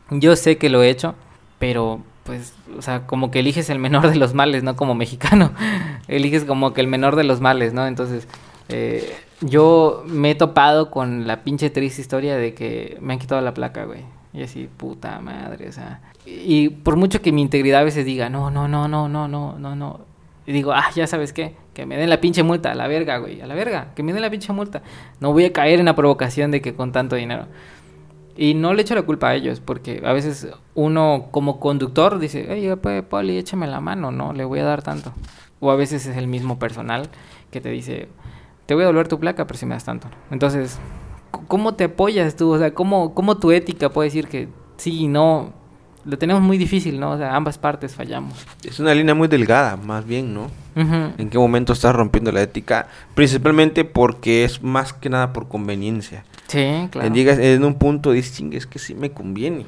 [0.10, 1.16] Yo sé que lo he hecho,
[1.60, 4.76] pero pues, o sea, como que eliges el menor de los males, ¿no?
[4.76, 5.52] Como mexicano.
[6.08, 7.88] eliges como que el menor de los males, ¿no?
[7.88, 8.28] Entonces,
[8.68, 13.42] eh, yo me he topado con la pinche triste historia de que me han quitado
[13.42, 14.02] la placa, güey.
[14.34, 16.02] Y así, puta madre, o sea.
[16.26, 19.60] Y por mucho que mi integridad a veces diga, no, no, no, no, no, no,
[19.60, 20.00] no, no.
[20.46, 23.18] Y digo, ah, ya sabes qué, que me den la pinche multa, a la verga,
[23.18, 24.82] güey, a la verga, que me den la pinche multa.
[25.20, 27.46] No voy a caer en la provocación de que con tanto dinero.
[28.36, 32.52] Y no le echo la culpa a ellos, porque a veces uno como conductor dice,
[32.52, 35.14] oye, pues, Poli, échame la mano, no, le voy a dar tanto.
[35.60, 37.10] O a veces es el mismo personal
[37.52, 38.10] que te dice,
[38.74, 40.08] te voy a devolver tu placa, pero si me das tanto.
[40.32, 40.80] Entonces,
[41.48, 42.54] ¿cómo te apoyas tú?
[42.54, 45.54] O sea, ¿cómo, cómo tu ética puede decir que sí y no?
[46.06, 47.12] Lo tenemos muy difícil, ¿no?
[47.12, 48.34] O sea, ambas partes fallamos.
[48.64, 50.48] Es una línea muy delgada, más bien, ¿no?
[50.76, 52.88] ¿En qué momento estás rompiendo la ética?
[53.14, 56.26] Principalmente porque es más que nada por conveniencia.
[56.48, 57.12] Sí, claro.
[57.12, 59.68] Digas, en un punto dices, es que sí me conviene.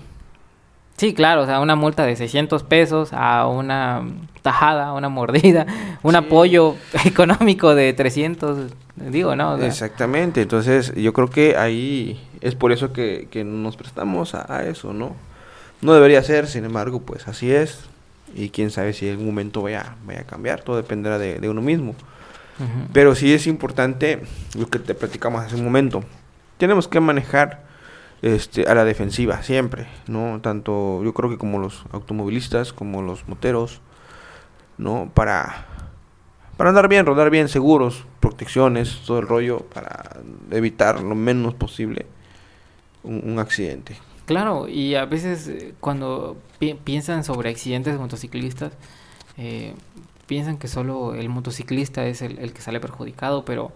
[0.97, 4.03] Sí, claro, o sea, una multa de 600 pesos a una
[4.41, 5.65] tajada, una mordida,
[6.03, 9.57] un apoyo económico de 300, digo, ¿no?
[9.57, 14.93] Exactamente, entonces yo creo que ahí es por eso que, que nos prestamos a, eso,
[14.93, 15.15] ¿no?
[15.81, 17.81] No debería ser, sin embargo, pues así es,
[18.33, 21.61] y quién sabe si en algún momento vaya, vaya a cambiar, todo dependerá de, uno
[21.61, 21.93] mismo.
[22.93, 24.21] Pero sí es importante
[24.57, 26.05] lo que te platicamos hace un momento,
[26.57, 27.64] tenemos que manejar
[28.21, 30.39] este, a la defensiva, siempre, ¿no?
[30.41, 33.81] Tanto yo creo que como los automovilistas, como los moteros,
[34.77, 35.11] ¿no?
[35.13, 35.65] Para,
[36.57, 40.17] para andar bien, rodar bien, seguros, protecciones, todo el rollo, para
[40.51, 42.05] evitar lo menos posible
[43.03, 43.97] un, accidente.
[44.25, 46.37] Claro, y a veces eh, cuando
[46.83, 48.73] piensan sobre accidentes de motociclistas,
[49.37, 49.75] eh,
[50.25, 53.71] piensan que solo el motociclista es el que sale perjudicado, pero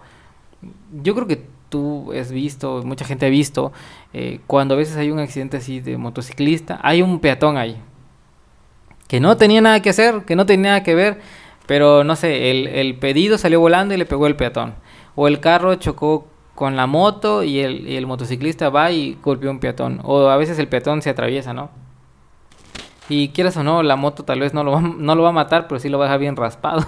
[1.04, 3.72] yo creo que tú has visto, mucha gente ha visto,
[4.14, 7.78] eh, cuando a veces hay un accidente así de motociclista, hay un peatón ahí,
[9.08, 11.20] que no tenía nada que hacer, que no tenía nada que ver,
[11.66, 14.74] pero no sé, el, el pedido salió volando y le pegó el peatón.
[15.16, 19.50] O el carro chocó con la moto y el, y el motociclista va y golpeó
[19.52, 20.02] un peatón.
[20.04, 21.70] O a veces el peatón se atraviesa, ¿no?
[23.08, 25.32] Y quieras o no, la moto tal vez no lo va, no lo va a
[25.32, 26.84] matar, pero sí lo va a dejar bien raspado.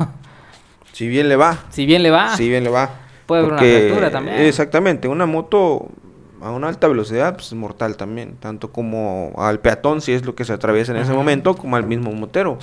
[0.94, 1.58] Si bien le va.
[1.70, 2.36] Si bien le va.
[2.36, 2.90] Si bien le va.
[3.32, 4.42] Puede haber una fractura también.
[4.42, 5.88] Exactamente, una moto
[6.42, 10.36] a una alta velocidad pues, es mortal también, tanto como al peatón si es lo
[10.36, 12.60] que se atraviesa en ese momento, como al mismo motero.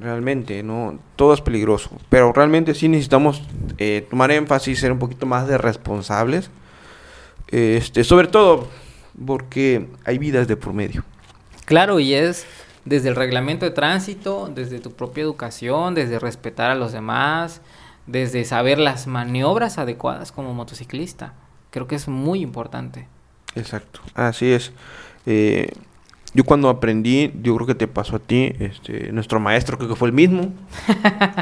[0.00, 3.42] Realmente, no, todo es peligroso, pero realmente sí necesitamos
[3.76, 6.50] eh, tomar énfasis, ser un poquito más de responsables,
[7.48, 8.68] este, sobre todo
[9.26, 11.04] porque hay vidas de por medio.
[11.66, 12.46] Claro, y es
[12.86, 17.60] desde el reglamento de tránsito, desde tu propia educación, desde respetar a los demás,
[18.06, 21.34] desde saber las maniobras adecuadas como motociclista.
[21.70, 23.08] Creo que es muy importante.
[23.54, 24.72] Exacto, así es.
[25.26, 25.72] Eh,
[26.36, 29.96] yo cuando aprendí, yo creo que te pasó a ti, este, nuestro maestro creo que
[29.96, 30.52] fue el mismo.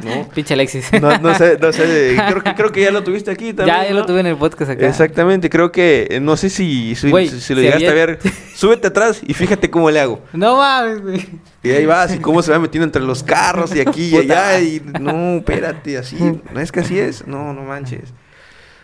[0.05, 0.29] ¿no?
[0.35, 0.89] Pinche Alexis.
[1.03, 3.77] No, no, sé, no sé, creo que, creo que ya lo tuviste aquí también.
[3.77, 4.87] Ya, ya lo tuve en el podcast acá.
[4.87, 8.21] Exactamente, creo que, eh, no sé si, si, lo llegaste a ver,
[8.55, 10.21] súbete atrás y fíjate cómo le hago.
[10.33, 11.27] No mames.
[11.65, 14.61] Y ahí vas y cómo se va metiendo entre los carros y aquí y allá
[14.61, 18.13] y no, espérate, así, no es que así es, no, no manches.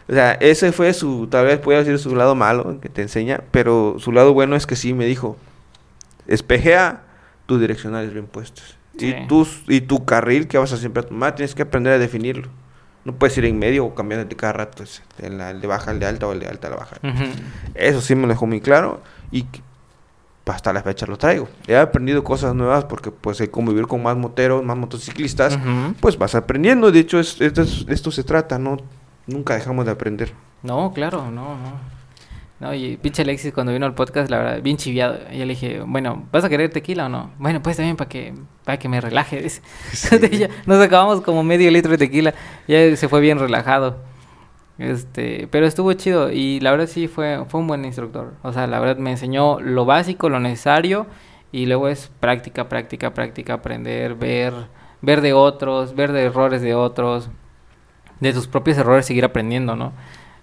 [0.08, 3.42] O sea, ese fue su, tal vez puede decir su lado malo que te enseña,
[3.52, 5.36] pero su lado bueno es que sí me dijo,
[6.30, 7.02] espejea
[7.46, 8.76] tus direccionales bien puestos.
[8.98, 12.48] Y, tus, y tu carril que vas a siempre tomar, tienes que aprender a definirlo.
[13.04, 14.84] No puedes ir en medio o cambiándote cada rato,
[15.18, 16.96] el, el de baja, el de alta o el de alta a la baja.
[17.74, 19.00] Eso sí me lo dejó muy claro
[19.32, 19.46] y
[20.46, 21.48] hasta la fecha lo traigo.
[21.66, 25.58] He aprendido cosas nuevas porque pues el convivir con más moteros, más motociclistas,
[26.00, 26.92] pues vas aprendiendo.
[26.92, 28.76] De hecho, es, esto, esto se trata, ¿no?
[29.26, 30.32] Nunca dejamos de aprender.
[30.62, 31.99] No, claro, no, no.
[32.60, 35.18] No, y pinche Alexis cuando vino al podcast, la verdad, bien chiviado.
[35.32, 37.30] Y yo le dije, bueno, ¿vas a querer tequila o no?
[37.38, 39.42] Bueno, pues también para que, para que me relaje.
[40.66, 42.34] Nos acabamos como medio litro de tequila.
[42.68, 43.96] Ya se fue bien relajado.
[44.78, 48.34] Este, pero estuvo chido y la verdad sí fue, fue un buen instructor.
[48.42, 51.06] O sea, la verdad me enseñó lo básico, lo necesario
[51.52, 54.54] y luego es práctica, práctica, práctica, aprender, ver,
[55.02, 57.30] ver de otros, ver de errores de otros,
[58.20, 59.92] de tus propios errores seguir aprendiendo, ¿no?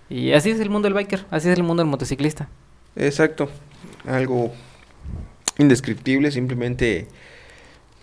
[0.10, 2.48] Y así es el mundo del biker, así es el mundo del motociclista.
[2.96, 3.50] Exacto.
[4.06, 4.54] Algo
[5.58, 7.08] indescriptible, simplemente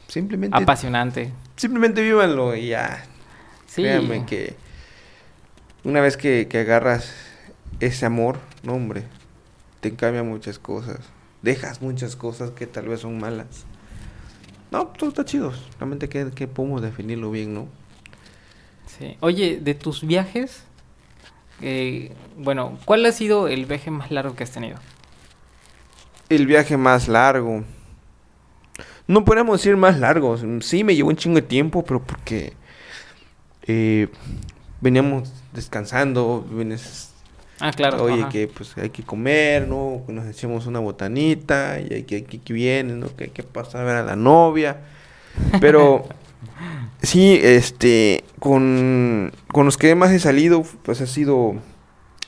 [0.09, 1.33] simplemente apasionante.
[1.57, 3.05] Simplemente vívanlo y ya.
[3.67, 3.83] Sí.
[3.83, 4.55] Créanme que
[5.83, 7.13] una vez que, que agarras
[7.81, 9.05] ese amor, no hombre,
[9.81, 10.99] te cambia muchas cosas.
[11.43, 13.65] Dejas muchas cosas que tal vez son malas.
[14.71, 15.53] No, todo está chido.
[15.79, 17.69] Realmente que, que podemos definirlo bien, ¿no?
[18.99, 19.17] Sí.
[19.21, 20.65] Oye, de tus viajes,
[21.61, 24.79] eh, bueno, ¿cuál ha sido el viaje más largo que has tenido?
[26.29, 27.65] El viaje más largo.
[29.07, 30.37] No podemos decir más largo.
[30.61, 32.55] Sí, me llevó un chingo de tiempo, pero porque
[33.67, 34.09] eh,
[34.81, 36.47] veníamos descansando.
[37.61, 38.03] ah, claro.
[38.03, 40.03] Oye, que pues hay que comer, ¿no?
[40.09, 43.15] Nos echemos una botanita y hay que, que, que viene, ¿no?
[43.15, 44.79] Que hay que pasar a ver a la novia.
[45.61, 46.07] Pero
[47.03, 51.55] Sí, este, con, con los que más he salido, pues ha sido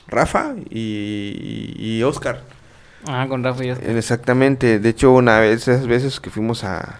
[0.07, 2.43] Rafa y, y Oscar.
[3.07, 3.89] Ah, con Rafa y Oscar.
[3.89, 6.99] Exactamente, de hecho una vez, esas veces que fuimos a,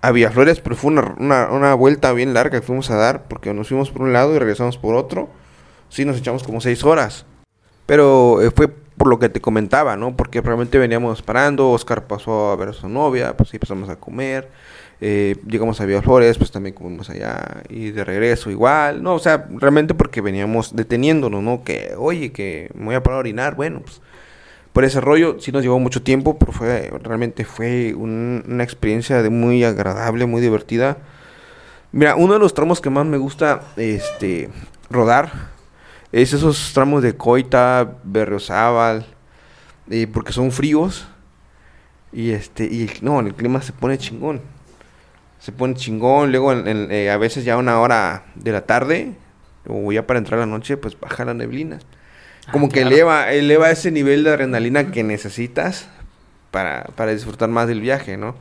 [0.00, 3.52] a Villaflores, pero fue una, una, una, vuelta bien larga que fuimos a dar, porque
[3.54, 5.28] nos fuimos por un lado y regresamos por otro.
[5.88, 7.26] Sí, nos echamos como seis horas.
[7.86, 10.16] Pero eh, fue por lo que te comentaba, ¿no?
[10.16, 13.96] Porque realmente veníamos parando, Oscar pasó a ver a su novia, pues sí, empezamos a
[13.96, 14.48] comer
[15.04, 19.48] eh, llegamos a Flores, pues también comimos allá y de regreso igual, no, o sea,
[19.50, 21.64] realmente porque veníamos deteniéndonos, ¿no?
[21.64, 24.00] Que, oye, que me voy a parar a orinar, bueno, pues
[24.72, 29.64] por ese rollo sí nos llevó mucho tiempo, pero fue, realmente fue una experiencia muy
[29.64, 30.98] agradable, muy divertida.
[31.90, 34.50] Mira, uno de los tramos que más me gusta este,
[34.88, 35.32] rodar
[36.12, 39.04] es esos tramos de Coita, Berriozábal,
[39.90, 41.08] eh, porque son fríos
[42.12, 44.51] y este y no, el clima se pone chingón
[45.42, 49.14] se pone chingón, luego eh, a veces ya una hora de la tarde
[49.66, 51.80] o ya para entrar a la noche, pues baja la neblina.
[52.46, 55.88] Ah, Como que eleva, eleva ese nivel de adrenalina que necesitas
[56.52, 58.36] para, para disfrutar más del viaje, ¿no?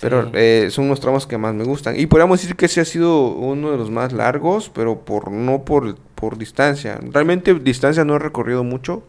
[0.00, 1.94] Pero eh, son unos tramos que más me gustan.
[1.96, 5.64] Y podríamos decir que ese ha sido uno de los más largos, pero por no
[5.64, 6.98] por, por distancia.
[7.12, 9.04] Realmente distancia no he recorrido mucho.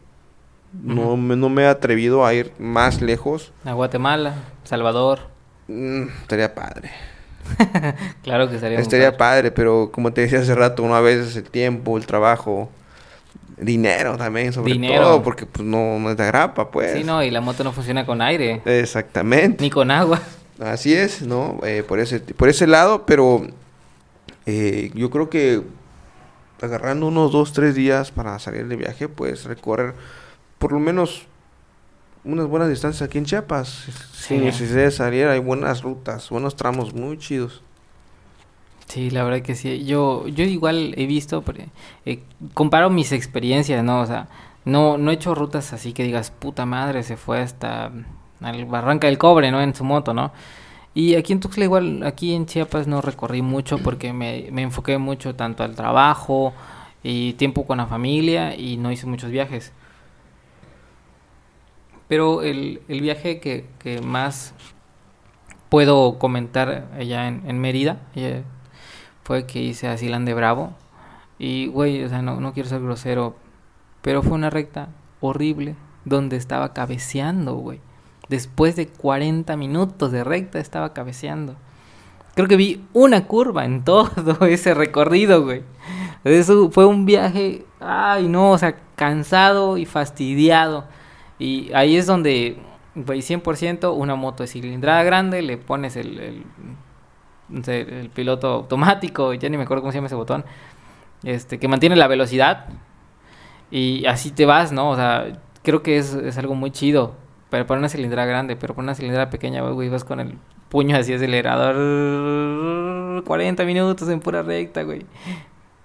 [0.72, 3.52] no, me, no me he atrevido a ir más lejos.
[3.66, 5.33] A Guatemala, Salvador.
[5.68, 6.92] Mm, estaría padre.
[8.24, 9.52] claro que estaría Estaría padre.
[9.52, 12.70] pero como te decía hace rato, una vez el tiempo, el trabajo,
[13.58, 16.94] dinero también, sobre todo, porque pues no, no es de grapa, pues.
[16.94, 18.62] Sí, no, y la moto no funciona con aire.
[18.66, 19.64] Exactamente.
[19.64, 20.22] Ni con agua.
[20.60, 21.60] Así es, ¿no?
[21.64, 23.46] Eh, por, ese, por ese lado, pero
[24.46, 25.62] eh, yo creo que
[26.62, 29.94] agarrando unos dos, tres días para salir de viaje, pues recorrer
[30.60, 31.28] por lo menos
[32.26, 33.88] unas buenas distancias aquí en Chiapas.
[34.14, 37.62] Sin necesidad de salir, hay buenas rutas, buenos tramos muy chidos.
[38.88, 39.86] Sí, la verdad que sí.
[39.86, 41.44] Yo, yo igual he visto,
[42.06, 42.20] eh,
[42.54, 44.02] comparo mis experiencias, ¿no?
[44.02, 44.28] O sea,
[44.66, 47.92] no, no he hecho rutas así que digas, puta madre, se fue hasta
[48.42, 49.62] al Barranca del Cobre, ¿no?
[49.62, 50.32] En su moto, ¿no?
[50.94, 54.98] Y aquí en Tuxtla igual, aquí en Chiapas no recorrí mucho porque me, me enfoqué
[55.00, 56.54] mucho tanto al trabajo
[57.02, 59.72] y tiempo con la familia y no hice muchos viajes.
[62.14, 64.54] Pero el, el viaje que, que, más
[65.70, 68.44] puedo comentar allá en, en Mérida eh,
[69.24, 70.76] fue que hice a Silán de Bravo.
[71.40, 73.36] Y, güey, o sea, no, no quiero ser grosero,
[74.04, 74.90] pero fue una recta
[75.22, 75.76] horrible
[76.06, 77.80] donde estaba cabeceando, güey.
[78.30, 81.56] Después de 40 minutos de recta estaba cabeceando.
[82.36, 84.12] Creo que vi una curva en todo
[84.46, 85.64] ese recorrido, güey.
[86.26, 90.86] Eso fue un viaje, ay no, o sea, cansado y fastidiado.
[91.40, 92.58] Y ahí es donde,
[93.06, 96.44] pues 100%, una moto de cilindrada grande, le pones el, el,
[97.70, 100.46] el piloto automático, ya ni me acuerdo cómo se llama ese botón,
[101.24, 102.68] este, que mantiene la velocidad
[103.72, 104.90] Y así te vas, ¿no?
[104.90, 107.16] O sea, creo que es, es algo muy chido.
[107.50, 110.38] Pero para una cilindrada grande, pero para una cilindrada pequeña, güey, vas con el
[110.70, 111.76] puño así acelerador.
[113.24, 115.06] 40 minutos en pura recta, güey.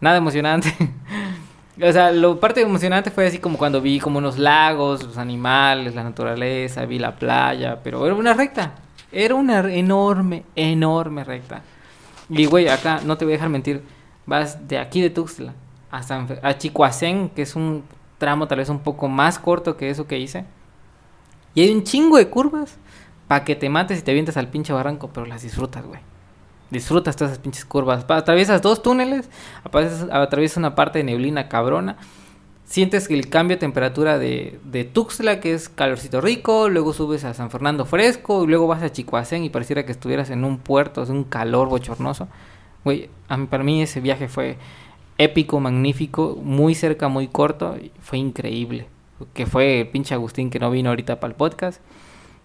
[0.00, 0.74] Nada emocionante.
[1.82, 5.94] o sea, lo parte emocionante fue así como cuando vi como unos lagos, los animales,
[5.94, 8.74] la naturaleza, vi la playa, pero era una recta.
[9.10, 11.62] Era una enorme, enorme recta.
[12.28, 13.82] Y, güey, acá, no te voy a dejar mentir,
[14.26, 15.54] vas de aquí de Tuxtla
[15.90, 17.84] hasta a Chicoacén, que es un
[18.18, 20.44] tramo tal vez un poco más corto que eso que hice
[21.58, 22.76] y hay un chingo de curvas
[23.26, 26.00] para que te mates y te avientes al pinche barranco, pero las disfrutas, güey.
[26.70, 28.04] Disfrutas todas esas pinches curvas.
[28.08, 29.28] Atraviesas dos túneles,
[29.64, 31.96] atraviesas una parte de neblina cabrona.
[32.64, 37.32] Sientes el cambio de temperatura de, de Tuxtla, que es calorcito rico, luego subes a
[37.32, 41.02] San Fernando fresco, y luego vas a Chicoacén y pareciera que estuvieras en un puerto,
[41.02, 42.28] es un calor bochornoso.
[42.84, 43.08] Güey,
[43.48, 44.58] para mí ese viaje fue
[45.16, 48.86] épico, magnífico, muy cerca, muy corto, fue increíble
[49.32, 51.80] que fue el pinche Agustín que no vino ahorita para el podcast,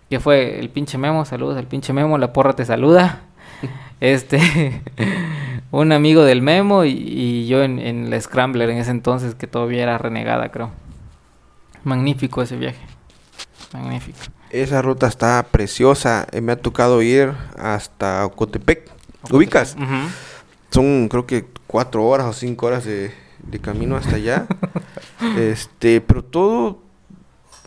[0.09, 3.23] que fue el pinche Memo, saludos al pinche Memo, la porra te saluda.
[3.99, 4.81] este,
[5.71, 9.83] un amigo del Memo y, yo en, en, la Scrambler en ese entonces que todavía
[9.83, 10.71] era renegada, creo.
[11.83, 12.79] Magnífico ese viaje.
[13.73, 14.19] Magnífico.
[14.49, 16.27] Esa ruta está preciosa.
[16.31, 18.89] Eh, me ha tocado ir hasta Ocotepec.
[19.31, 19.75] ¿Ubicas?
[20.69, 24.45] Son creo que cuatro horas o cinco horas de, de camino hasta allá.
[25.37, 26.83] este, pero todo,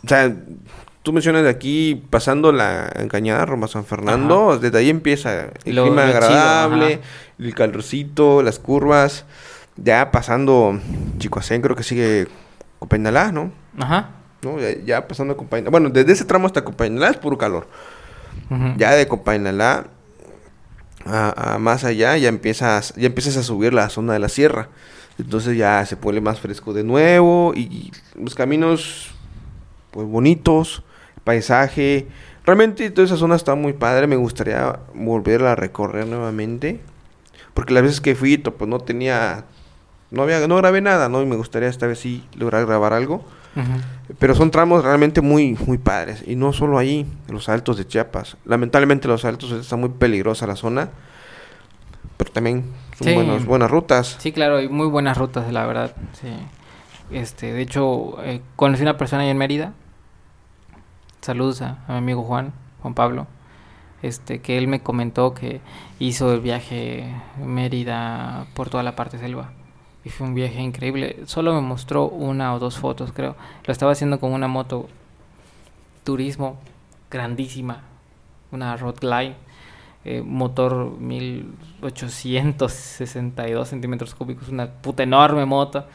[0.03, 0.33] o sea,
[1.07, 6.03] tú mencionas de aquí pasando la encañada Roma San Fernando, desde ahí empieza el clima
[6.03, 6.99] agradable,
[7.39, 9.23] el calorcito, las curvas,
[9.77, 10.77] ya pasando
[11.17, 12.27] Chicoacén creo que sigue
[12.79, 13.53] Copainalá, ¿no?
[13.77, 14.09] Ajá.
[14.41, 14.57] ¿No?
[14.85, 15.69] Ya, pasando a.
[15.69, 17.69] Bueno, desde ese tramo hasta Copainalá es puro calor.
[18.75, 19.85] Ya de Copainalá
[21.05, 24.67] a, más allá ya empiezas, ya empiezas a subir la zona de la sierra.
[25.17, 29.11] Entonces ya se pone más fresco de nuevo y los caminos
[29.91, 30.83] pues bonitos,
[31.27, 32.07] paisaje.
[32.45, 36.79] Realmente toda esa zona está muy padre, me gustaría volverla a recorrer nuevamente.
[37.53, 39.43] Porque las veces que fui pues no tenía
[40.09, 41.21] no había no grabé nada, ¿no?
[41.21, 43.25] Y me gustaría esta vez sí lograr grabar algo.
[44.19, 48.37] Pero son tramos realmente muy muy padres y no solo ahí, los altos de Chiapas.
[48.45, 50.89] Lamentablemente los altos está muy peligrosa la zona.
[52.15, 52.63] Pero también
[52.97, 54.15] son buenas rutas.
[54.19, 55.91] Sí, claro, y muy buenas rutas, la verdad.
[56.13, 56.29] Sí.
[57.11, 59.73] Este, de hecho, eh, conocí una persona ahí en Mérida.
[61.21, 63.27] Saludos a, mi amigo Juan, Juan Pablo.
[64.01, 65.59] Este, que él me comentó que
[65.99, 67.11] hizo el viaje
[67.43, 69.51] Mérida por toda la parte selva.
[70.05, 71.23] Y fue un viaje increíble.
[71.25, 73.35] Solo me mostró una o dos fotos, creo.
[73.65, 74.87] Lo estaba haciendo con una moto
[76.03, 76.57] turismo
[77.09, 77.81] grandísima.
[78.51, 79.35] Una Roadline
[80.09, 85.85] eh, motor 1862 centímetros cúbicos, una puta enorme moto.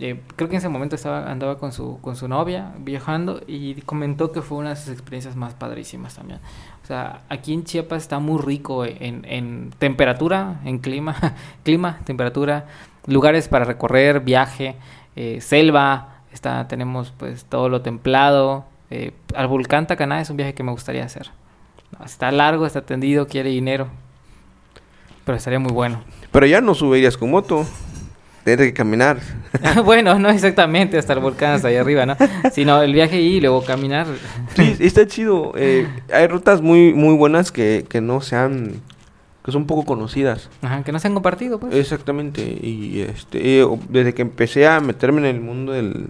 [0.00, 3.74] Eh, creo que en ese momento estaba andaba con su con su novia viajando y
[3.82, 6.38] comentó que fue una de sus experiencias más padrísimas también.
[6.84, 11.16] O sea, aquí en Chiapas está muy rico en, en temperatura, en clima,
[11.64, 12.66] clima, temperatura,
[13.06, 14.76] lugares para recorrer, viaje,
[15.16, 18.66] eh, selva, está tenemos pues todo lo templado.
[19.34, 21.30] al volcán Tacaná es un viaje que me gustaría hacer.
[22.04, 23.88] Está largo, está tendido, quiere dinero.
[25.24, 26.02] Pero estaría muy bueno.
[26.30, 27.66] Pero ya no subirías con moto.
[28.56, 29.18] Tienes que caminar.
[29.84, 32.16] bueno, no exactamente hasta el volcán, hasta allá arriba, ¿no?
[32.52, 34.06] Sino el viaje y luego caminar.
[34.54, 35.52] sí, está chido.
[35.56, 38.80] Eh, hay rutas muy, muy buenas que, que no se han
[39.44, 40.48] que son poco conocidas.
[40.62, 41.74] Ajá, que no se han compartido, pues.
[41.74, 42.42] Exactamente.
[42.42, 46.06] Y este, desde que empecé a meterme en el mundo del,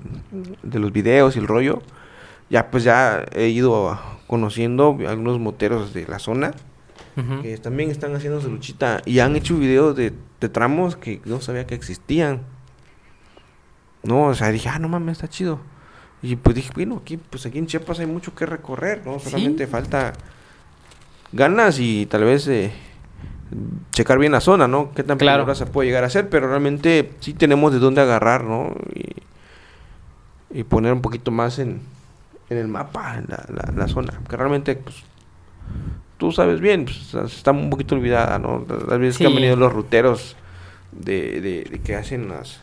[0.63, 1.83] de los videos y el rollo,
[2.51, 6.53] ya pues ya he ido conociendo algunos moteros de la zona
[7.43, 10.13] que también están haciendo su luchita y han hecho videos de,
[10.49, 12.43] tramos que no sabía que existían.
[14.03, 15.59] No, o sea, dije, ah, no mames, está chido.
[16.23, 19.19] Y pues dije, bueno, aquí, pues aquí en Chiapas hay mucho que recorrer, ¿no?
[19.19, 20.13] Solamente falta
[21.33, 22.73] ganas y tal vez eh,
[23.93, 24.93] checar bien la zona, ¿no?
[24.95, 25.53] Qué tan claro.
[25.55, 28.75] se puede llegar a ser, pero realmente sí tenemos de dónde agarrar, ¿no?
[30.51, 31.81] y poner un poquito más en,
[32.49, 34.21] en el mapa, en la, la, zona.
[34.29, 34.97] Que realmente, pues,
[36.19, 38.67] tú sabes bien, pues, está un poquito olvidada, ¿no?
[38.69, 40.37] Las veces que han venido los ruteros
[40.93, 42.61] de, de, que hacen las,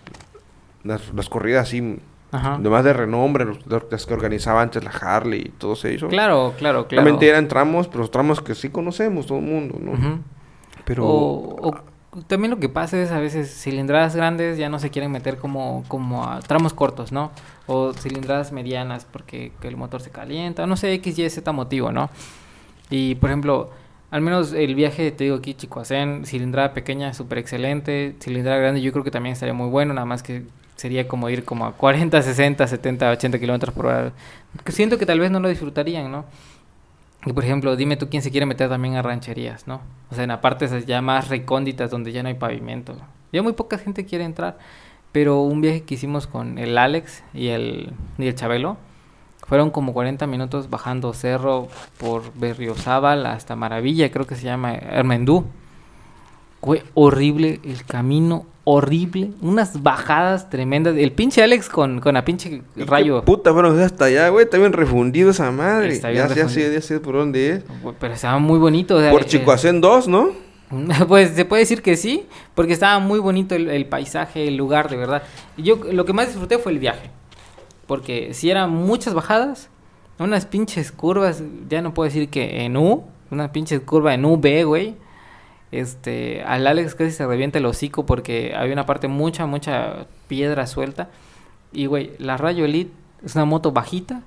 [0.84, 3.48] las, corridas así, de más de renombre,
[3.90, 6.08] las que organizaba antes la Harley y todo eso.
[6.10, 6.88] Claro, claro, claro.
[6.90, 10.20] Realmente eran tramos, pero los tramos que sí conocemos todo el mundo, ¿no?
[10.84, 11.84] Pero
[12.28, 15.84] también lo que pasa es a veces cilindradas grandes ya no se quieren meter como,
[15.88, 17.32] como a tramos cortos, ¿no?
[17.68, 22.10] O cilindradas medianas porque el motor se calienta, no sé, X, Y, Z motivo, ¿no?
[22.90, 23.72] Y por ejemplo,
[24.12, 28.92] al menos el viaje, te digo aquí, Chicoacén, cilindrada pequeña, súper excelente, cilindrada grande yo
[28.92, 30.44] creo que también estaría muy bueno, nada más que
[30.76, 34.12] sería como ir como a 40, 60, 70, 80 kilómetros por hora.
[34.68, 36.26] Siento que tal vez no lo disfrutarían, ¿no?
[37.26, 39.82] Y por ejemplo, dime tú quién se quiere meter también a rancherías, ¿no?
[40.12, 42.96] O sea, en partes ya más recónditas donde ya no hay pavimento.
[43.32, 44.60] Ya muy poca gente quiere entrar.
[45.12, 48.78] Pero un viaje que hicimos con el Alex y el, y el Chabelo,
[49.48, 51.68] fueron como 40 minutos bajando cerro
[51.98, 55.46] por Berriozábal hasta Maravilla, creo que se llama Hermendú.
[56.62, 59.30] Fue horrible el camino, horrible.
[59.42, 60.98] Unas bajadas tremendas.
[60.98, 63.20] El pinche Alex con, con la pinche rayo.
[63.20, 64.46] ¿Qué puta, fueron hasta allá, güey.
[64.46, 65.94] Está bien refundido esa madre.
[65.94, 67.64] Está bien ya, ya, sé, ya sé por dónde es.
[68.00, 68.96] Pero estaba muy bonito.
[69.12, 70.30] por eh, Chicoacén 2, ¿no?
[71.08, 72.26] Pues se puede decir que sí,
[72.56, 75.22] porque estaba muy bonito el, el, paisaje, el lugar, de verdad.
[75.58, 77.12] Yo lo que más disfruté fue el viaje.
[77.88, 79.70] Porque si eran muchas bajadas,
[80.20, 84.64] unas pinches curvas, ya no puedo decir que en U, una pinche curva en V,
[84.64, 84.96] güey
[85.76, 90.68] este, al Alex casi se revienta el hocico porque había una parte mucha, mucha piedra
[90.68, 91.10] suelta.
[91.74, 94.22] Y, güey, la Rayo Elite es una moto bajita.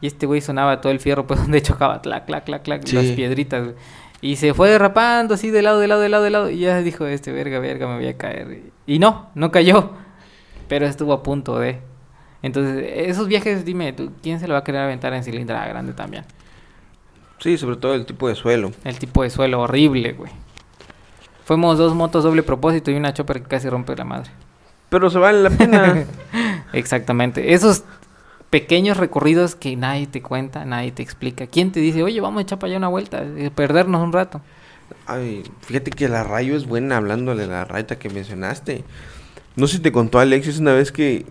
[0.00, 3.06] Y este güey sonaba todo el fierro, pues donde chocaba, clac, clac, clac, clac, las
[3.06, 3.70] piedritas.
[4.20, 6.50] Y se fue derrapando así de lado, de lado, de lado, de lado.
[6.50, 8.64] Y ya dijo, este, verga, verga, me voy a caer.
[8.86, 9.92] Y no, no cayó.
[10.68, 11.80] Pero estuvo a punto de.
[12.44, 16.26] Entonces, esos viajes, dime, ¿quién se lo va a querer aventar en cilindrada grande también?
[17.38, 18.70] Sí, sobre todo el tipo de suelo.
[18.84, 20.30] El tipo de suelo horrible, güey.
[21.46, 24.30] Fuimos dos motos doble propósito y una chopper que casi rompe la madre.
[24.90, 26.04] Pero se vale la pena.
[26.74, 27.54] Exactamente.
[27.54, 27.84] Esos
[28.50, 31.46] pequeños recorridos que nadie te cuenta, nadie te explica.
[31.46, 34.42] ¿Quién te dice, oye, vamos a echar para allá una vuelta, eh, perdernos un rato?
[35.06, 38.84] Ay, fíjate que la rayo es buena hablando de la rayita que mencionaste.
[39.56, 41.24] No sé si te contó Alexis una vez que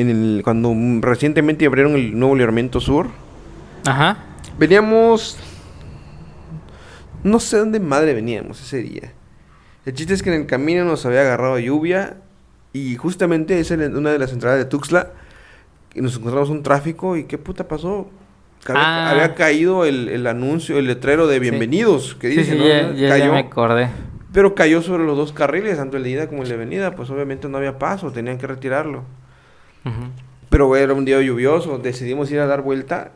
[0.00, 3.08] en el, cuando recientemente abrieron el nuevo libramiento sur.
[3.86, 4.18] Ajá.
[4.58, 5.38] Veníamos.
[7.22, 9.12] No sé dónde madre veníamos ese día.
[9.84, 12.16] El chiste es que en el camino nos había agarrado lluvia
[12.72, 15.10] y justamente es en una de las entradas de Tuxtla
[15.94, 18.08] y nos encontramos un tráfico y qué puta pasó.
[18.66, 19.34] Había, ah.
[19.34, 23.08] caído el, anuncio, el letrero de bienvenidos que dice, ¿no?
[23.08, 23.88] cayó, me acordé.
[24.32, 27.08] Pero cayó sobre los dos carriles, tanto el de ida como el de venida, pues
[27.10, 29.02] obviamente no había paso, tenían que retirarlo.
[30.48, 33.12] Pero era un día lluvioso, decidimos ir a dar vuelta.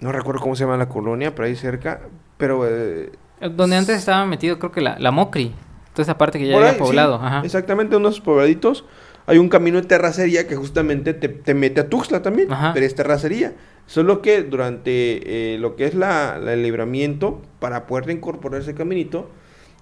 [0.00, 2.00] No recuerdo cómo se llama la colonia, pero ahí cerca.
[2.36, 3.10] Pero eh,
[3.40, 5.54] donde antes estaba metido, creo que la, la Mocri.
[5.92, 7.20] Toda esa parte que ya había poblado.
[7.44, 8.84] Exactamente, unos pobladitos.
[9.26, 12.48] Hay un camino de terracería que justamente te, mete a Tuxtla también.
[12.72, 13.52] Pero es terracería.
[13.86, 19.28] Solo que durante eh, lo que es la, el libramiento, para poder incorporar ese caminito,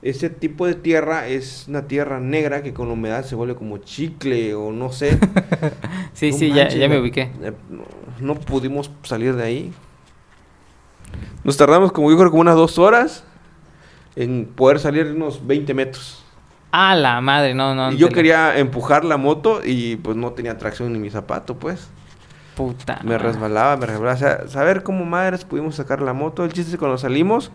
[0.09, 4.55] ese tipo de tierra es una tierra negra que con humedad se vuelve como chicle
[4.55, 5.19] o no sé.
[6.13, 7.33] sí, sí, ya, ya, me ubiqué.
[7.43, 7.53] Eh,
[8.21, 9.73] no, pudimos salir de ahí.
[11.43, 13.25] Nos tardamos como yo creo como unas dos horas
[14.15, 16.25] en poder salir unos 20 metros.
[16.71, 17.91] A la madre, no, no.
[17.91, 21.91] Y yo quería empujar la moto y pues no tenía tracción ni mi zapato, pues.
[22.55, 23.01] Puta.
[23.03, 24.15] Me resbalaba, me resbalaba.
[24.15, 26.45] O sea, saber cómo madres pudimos sacar la moto.
[26.45, 27.51] El chiste es que cuando salimos,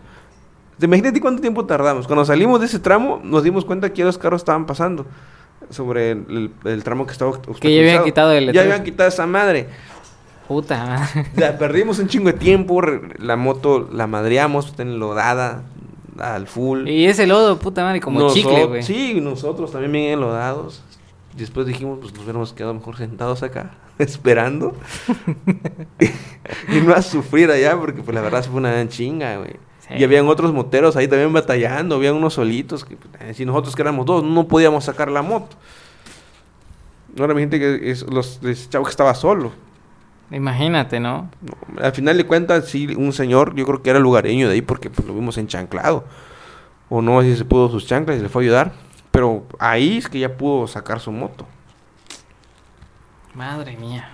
[0.80, 2.06] imagínate cuánto tiempo tardamos.
[2.06, 5.06] Cuando salimos de ese tramo, nos dimos cuenta que dos carros estaban pasando
[5.70, 6.50] sobre el,
[6.84, 9.68] tramo que estaba Que ya habían quitado el Ya habían quitado esa madre.
[10.48, 11.30] Puta madre.
[11.36, 12.80] Ya perdimos un chingo de tiempo.
[13.18, 15.62] La moto la madreamos, enlodada
[16.18, 16.88] al full.
[16.88, 18.82] Y ese lodo, puta madre, como chicle, güey.
[18.82, 20.82] Sí, nosotros también bien enlodados.
[21.36, 24.74] Después dijimos, pues nos hubiéramos quedado mejor sentados acá, esperando.
[26.68, 29.54] y no a sufrir allá, porque pues la verdad fue una chinga, güey.
[29.96, 32.84] Y habían otros moteros ahí también batallando, habían unos solitos.
[32.84, 35.56] que eh, Si nosotros que éramos dos, no podíamos sacar la moto.
[37.18, 38.40] Ahora mi gente que es, los,
[38.70, 39.52] chavo que estaba solo.
[40.30, 41.28] Imagínate, ¿no?
[41.80, 44.88] Al final de cuentas, sí, un señor, yo creo que era lugareño de ahí porque
[44.88, 46.04] pues, lo vimos enchanclado.
[46.88, 48.72] O no, si se pudo sus chanclas y le fue a ayudar.
[49.10, 51.46] Pero ahí es que ya pudo sacar su moto.
[53.34, 54.08] Madre mía.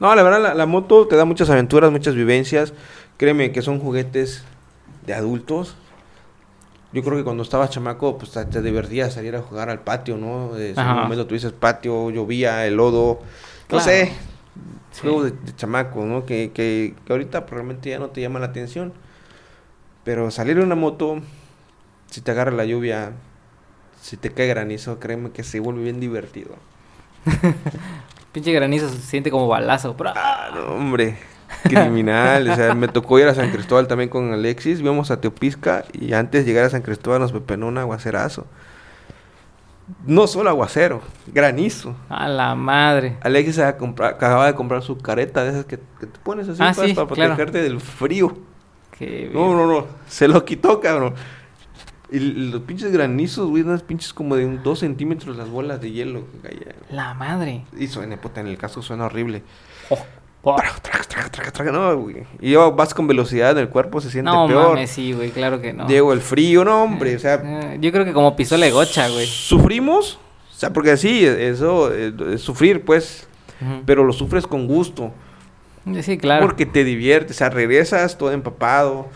[0.00, 2.72] No, la verdad, la, moto te da muchas aventuras, muchas vivencias.
[3.16, 4.44] Créeme que son juguetes
[5.06, 5.76] de adultos.
[6.92, 10.56] Yo creo que cuando estabas chamaco, pues te divertías salir a jugar al patio, ¿no?
[10.56, 13.20] En un momento tuviste patio, llovía, el lodo.
[13.70, 14.12] No sé,
[15.00, 16.24] juegos de, chamaco, ¿no?
[16.24, 18.92] Que, que, ahorita probablemente ya no te llama la atención.
[20.04, 21.20] Pero salir en una moto,
[22.10, 23.12] si te agarra la lluvia,
[24.00, 26.54] si te cae granizo, créeme que se vuelve bien divertido.
[28.32, 29.94] Pinche granizo se siente como balazo.
[30.14, 31.18] Ah, no, hombre.
[31.62, 32.48] Criminal.
[32.48, 34.82] o sea, me tocó ir a San Cristóbal también con Alexis.
[34.82, 38.46] Vimos a Teopisca y antes de llegar a San Cristóbal nos pepenó un aguacerazo
[40.06, 41.94] no solo aguacero, granizo.
[42.08, 43.16] A la madre.
[43.22, 47.62] Alexis acaba de comprar su careta de esas que, te pones así ah, para protegerte
[47.62, 48.38] del frío.
[49.32, 49.86] no, no, no.
[50.06, 51.14] Se lo quitó, cabrón.
[52.10, 55.90] Y los pinches granizos, güey, unas pinches como de un, dos centímetros las bolas de
[55.90, 56.76] hielo que caían.
[56.90, 57.64] La madre.
[57.78, 59.42] Y suena, puta, en el caso suena horrible.
[59.90, 59.98] Oh.
[61.72, 62.24] No, güey.
[62.40, 64.50] Y vas con velocidad en el cuerpo, se siente peor.
[64.50, 65.86] No mames, sí, güey, claro que no.
[65.86, 67.34] Diego, el frío, no, hombre, o sea...
[67.44, 69.26] Eh, yo creo que como pistola de gocha, güey.
[69.26, 70.18] ¿Sufrimos?
[70.50, 73.28] O sea, porque sí, eso es sufrir, pues,
[73.86, 75.12] pero lo sufres con gusto.
[76.02, 76.44] Sí, claro.
[76.44, 79.08] Porque te diviertes, o sea, regresas todo empapado.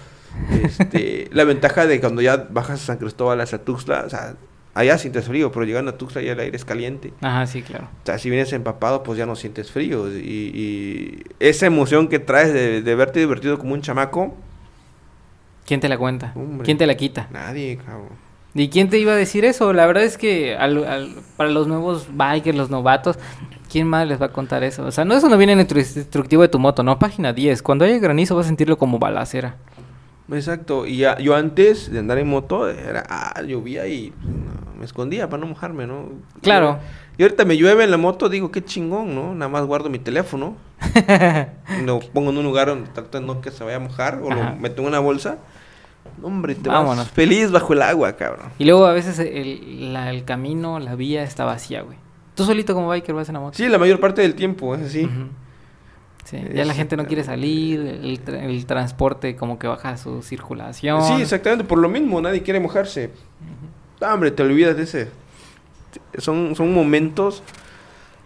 [0.62, 4.34] Este, la ventaja de cuando ya bajas a San Cristóbal hacia Tuxtla, o sea,
[4.74, 7.12] allá sientes frío, pero llegando a Tuxtla ya el aire es caliente.
[7.20, 7.88] Ajá, sí, claro.
[8.02, 10.08] O sea, si vienes empapado, pues ya no sientes frío.
[10.08, 14.34] Y, esa emoción que traes de, de, verte divertido como un chamaco.
[15.66, 16.34] ¿Quién te la cuenta?
[16.64, 17.28] ¿Quién te la quita?
[17.30, 18.32] Nadie, cabrón.
[18.54, 19.72] ¿Y quién te iba a decir eso?
[19.72, 20.56] La verdad es que
[21.36, 23.18] para los nuevos bikers, los novatos,
[23.70, 24.84] ¿quién más les va a contar eso?
[24.84, 27.62] O sea, no eso no viene en el instructivo de tu moto, no, página 10.
[27.62, 29.56] Cuando haya granizo vas a sentirlo como balacera.
[30.30, 34.12] Exacto, y ya, yo antes de andar en moto, era, ah, llovía y
[34.78, 36.10] me escondía para no mojarme, ¿no?
[36.40, 36.78] Claro.
[37.18, 39.34] Y ahorita me llueve en la moto, digo, qué chingón, ¿no?
[39.34, 40.56] Nada más guardo mi teléfono,
[41.84, 44.56] lo pongo en un lugar donde trato no que se vaya a mojar, o lo
[44.56, 45.38] meto en una bolsa
[46.22, 47.08] Hombre, te Vámonos.
[47.08, 48.50] feliz bajo el agua, cabrón.
[48.58, 51.96] Y luego a veces el, camino, la vía está vacía, güey.
[52.34, 53.56] ¿Tú solito como biker vas en la moto?
[53.56, 55.08] Sí, la mayor parte del tiempo, es así.
[56.32, 61.02] Sí, ya la gente no quiere salir, el, transporte como que baja su circulación.
[61.04, 63.10] Sí, exactamente, por lo mismo, nadie quiere mojarse.
[64.00, 65.08] hombre, te olvidas de ese.
[66.16, 67.42] Son, son momentos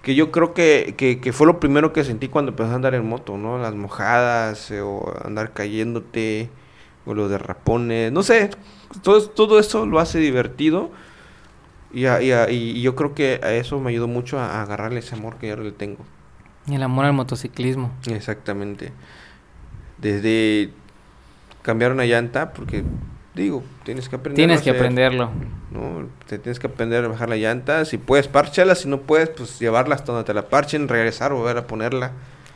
[0.02, 3.04] que yo creo que, que, fue lo primero que sentí cuando empecé a andar en
[3.04, 3.58] moto, ¿no?
[3.58, 6.48] Las mojadas eh, o andar cayéndote
[7.06, 8.50] o los derrapones, no sé,
[9.02, 10.90] todo, todo eso lo hace divertido
[11.92, 15.48] y, y, yo creo que a eso me ayudó mucho a, agarrarle ese amor que
[15.48, 16.04] yo le tengo.
[16.68, 17.92] El amor al motociclismo.
[18.08, 18.92] Exactamente.
[19.98, 20.70] Desde
[21.62, 22.84] cambiar una llanta, porque
[23.34, 24.36] digo, tienes que aprender.
[24.36, 25.30] Tienes que aprenderlo.
[25.70, 26.08] ¿no?
[26.26, 27.84] Te tienes que aprender a bajar la llanta.
[27.84, 28.74] Si puedes, párchala.
[28.74, 32.12] Si no puedes, pues llevarla hasta donde te la parchen, regresar, volver a ponerla.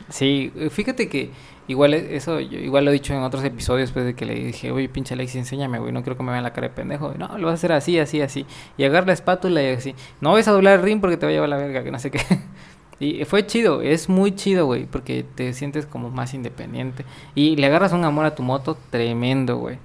[0.09, 1.31] Sí, fíjate que
[1.71, 4.71] Igual eso, yo igual lo he dicho en otros episodios después de que le dije,
[4.71, 7.13] oye, pinche Alexis, enséñame, güey, no creo que me vean la cara de pendejo.
[7.17, 8.45] No, lo vas a hacer así, así, así.
[8.77, 9.95] Y agarra la espátula y así.
[10.19, 11.99] No vas a doblar el ring porque te va a llevar la verga, que no
[11.99, 12.19] sé qué.
[13.01, 17.05] y fue chido, es muy chido, güey, porque te sientes como más independiente.
[17.35, 19.77] Y le agarras un amor a tu moto tremendo, güey.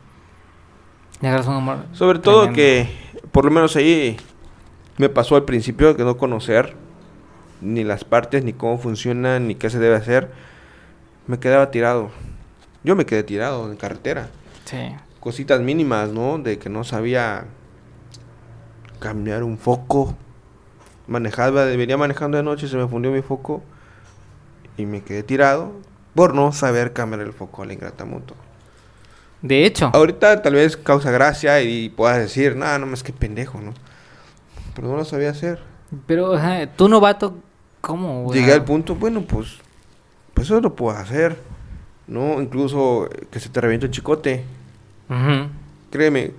[1.21, 1.79] Le agarras un amor.
[1.93, 2.89] Sobre todo que,
[3.33, 4.17] por lo menos ahí,
[4.99, 6.75] me pasó al principio de no conocer
[7.61, 10.31] ni las partes, ni cómo funcionan, ni qué se debe hacer
[11.27, 12.11] me quedaba tirado.
[12.85, 14.29] Yo me quedé tirado en carretera.
[14.65, 14.95] Sí.
[15.21, 16.39] Cositas mínimas, ¿no?
[16.39, 17.47] De que no sabía
[19.01, 20.17] cambiar un foco.
[21.07, 23.63] Manejaba, venía manejando de noche, se me fundió mi foco
[24.77, 25.73] y me quedé tirado
[26.15, 28.35] por no saber cambiar el foco a la ingrata moto.
[29.43, 29.91] De hecho.
[29.93, 33.75] Ahorita tal vez causa gracia y puedas decir, nada, no más que pendejo, ¿no?
[34.75, 35.61] Pero no lo sabía hacer.
[36.07, 36.35] Pero,
[36.75, 37.37] tú novato,
[37.81, 38.33] ¿cómo?
[38.33, 39.61] Llegué al punto, bueno, pues
[40.37, 41.39] pues eso lo puedes hacer,
[42.07, 42.43] ¿no?
[42.43, 44.45] Incluso que se te reviente un chicote.
[45.91, 46.33] Créeme,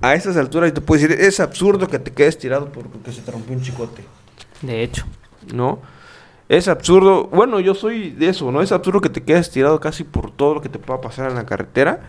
[0.00, 3.30] a esas alturas te puedo decir, es absurdo que te quedes tirado porque se te
[3.30, 4.04] rompió un chicote.
[4.62, 5.04] De hecho.
[5.52, 5.80] ¿No?
[6.48, 8.62] Es absurdo, bueno, yo soy de eso, ¿no?
[8.62, 11.36] Es absurdo que te quedes tirado casi por todo lo que te pueda pasar en
[11.36, 12.00] la carretera,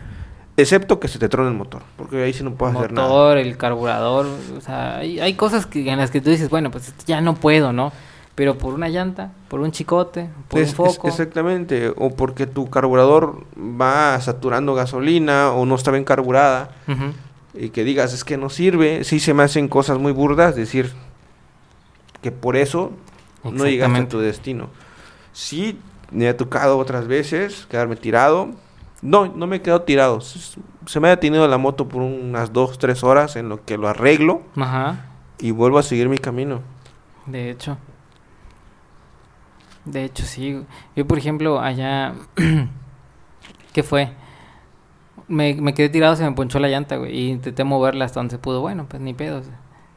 [0.56, 3.06] excepto que se te trone el motor, porque ahí sí no puedes hacer nada.
[3.06, 4.26] El motor, el carburador,
[4.56, 7.34] o sea, hay, hay cosas que, en las que tú dices, bueno, pues ya no
[7.34, 7.92] puedo, ¿no?
[8.40, 11.08] pero por una llanta, por un chicote, por un foco.
[11.08, 16.70] exactamente, o porque tu carburador va saturando gasolina o no está bien carburada
[17.54, 20.92] y que digas es que no sirve, sí se me hacen cosas muy burdas, decir
[22.22, 22.92] que por eso
[23.44, 24.68] no llegaste a tu destino.
[25.32, 25.78] Sí,
[26.10, 28.50] me ha tocado otras veces quedarme tirado.
[29.02, 30.20] No, no me he quedado tirado.
[30.20, 33.88] Se me ha detenido la moto por unas dos, tres horas en lo que lo
[33.88, 34.42] arreglo.
[35.38, 36.60] Y vuelvo a seguir mi camino.
[37.26, 37.78] De hecho.
[39.86, 40.62] De hecho, sí.
[40.94, 42.14] Yo, por ejemplo, allá...
[43.72, 44.12] ¿Qué fue?
[45.30, 47.16] Me, me, quedé tirado, se me ponchó la llanta, güey.
[47.16, 48.60] Y intenté moverla hasta donde se pudo.
[48.60, 49.42] Bueno, pues ni pedo.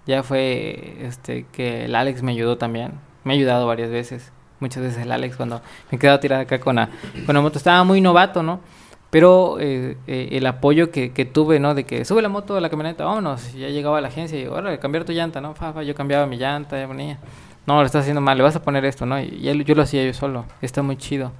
[0.05, 2.93] Ya fue este que el Alex me ayudó también.
[3.23, 4.31] Me ha ayudado varias veces.
[4.59, 5.61] Muchas veces el Alex cuando
[5.91, 6.89] me quedado tirado acá con la,
[7.25, 7.57] con la moto.
[7.57, 8.61] Estaba muy novato, ¿no?
[9.09, 11.75] Pero eh, eh, el apoyo que, que, tuve, ¿no?
[11.75, 13.53] De que sube la moto a la camioneta, vámonos.
[13.53, 15.53] Ya llegaba a la agencia y, órale, cambiar tu llanta, ¿no?
[15.53, 17.19] Fa, yo cambiaba mi llanta, ya ponía
[17.65, 19.19] no, lo estás haciendo mal, le vas a poner esto, ¿no?
[19.19, 21.31] Y yo lo hacía yo solo, está muy chido.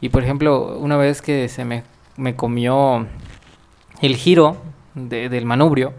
[0.00, 1.82] Y por ejemplo, una vez que se me,
[2.16, 3.06] me comió
[4.00, 4.58] el giro
[4.94, 5.92] del manubrio,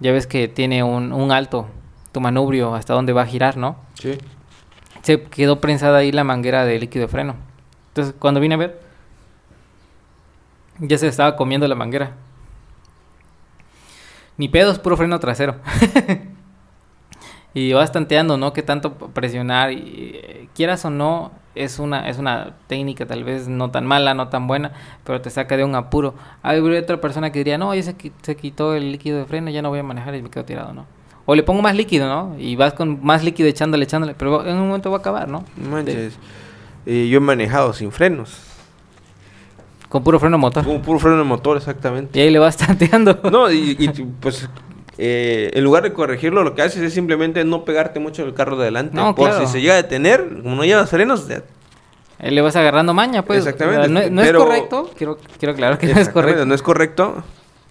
[0.00, 1.68] ya ves que tiene un, un alto
[2.16, 3.76] tu manubrio hasta dónde va a girar, ¿no?
[3.92, 4.16] Sí.
[5.02, 7.36] Se quedó prensada ahí la manguera de líquido de freno.
[7.88, 8.80] Entonces, cuando vine a ver,
[10.78, 12.12] ya se estaba comiendo la manguera.
[14.38, 15.56] Ni pedos, puro freno trasero.
[17.52, 18.54] y vas tanteando, ¿no?
[18.54, 19.72] Que tanto presionar.
[19.72, 24.14] Y, eh, quieras o no, es una, es una técnica tal vez no tan mala,
[24.14, 24.72] no tan buena,
[25.04, 26.14] pero te saca de un apuro.
[26.42, 29.62] Hay otra persona que diría, no, ya se, se quitó el líquido de freno, ya
[29.62, 30.86] no voy a manejar y me quedo tirado, ¿no?
[31.24, 32.38] O le pongo más líquido, ¿no?
[32.38, 35.44] Y vas con más líquido echándole, echándole, pero en un momento va a acabar, ¿no?
[35.56, 36.16] Manches.
[36.86, 38.38] Eh, yo he manejado sin frenos.
[39.88, 40.64] Con puro freno motor.
[40.64, 42.18] Con puro freno motor, exactamente.
[42.18, 43.18] Y ahí le vas tanteando.
[43.30, 43.74] No, y,
[44.20, 44.48] pues
[44.98, 48.56] eh, en lugar de corregirlo, lo que haces es simplemente no pegarte mucho el carro
[48.56, 48.96] de adelante.
[48.96, 51.26] No, por si se llega a detener, como no llevas frenos,
[52.18, 53.40] le vas agarrando maña, pues.
[53.40, 54.10] Exactamente.
[54.10, 56.46] No, es correcto, quiero, quiero aclarar que no es correcto.
[56.46, 57.24] No es correcto,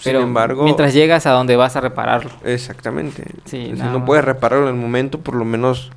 [0.04, 2.32] pero Sin embargo, mientras llegas a donde vas a repararlo.
[2.44, 3.24] Exactamente.
[3.46, 5.92] si no puedes repararlo en el momento, por lo menos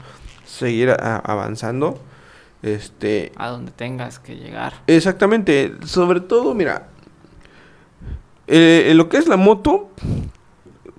[0.46, 2.00] seguir avanzando.
[2.60, 4.72] Este, a donde tengas que llegar.
[4.88, 5.74] Exactamente.
[5.84, 6.88] Sobre todo, mira,
[8.48, 9.90] eh, lo que es la moto,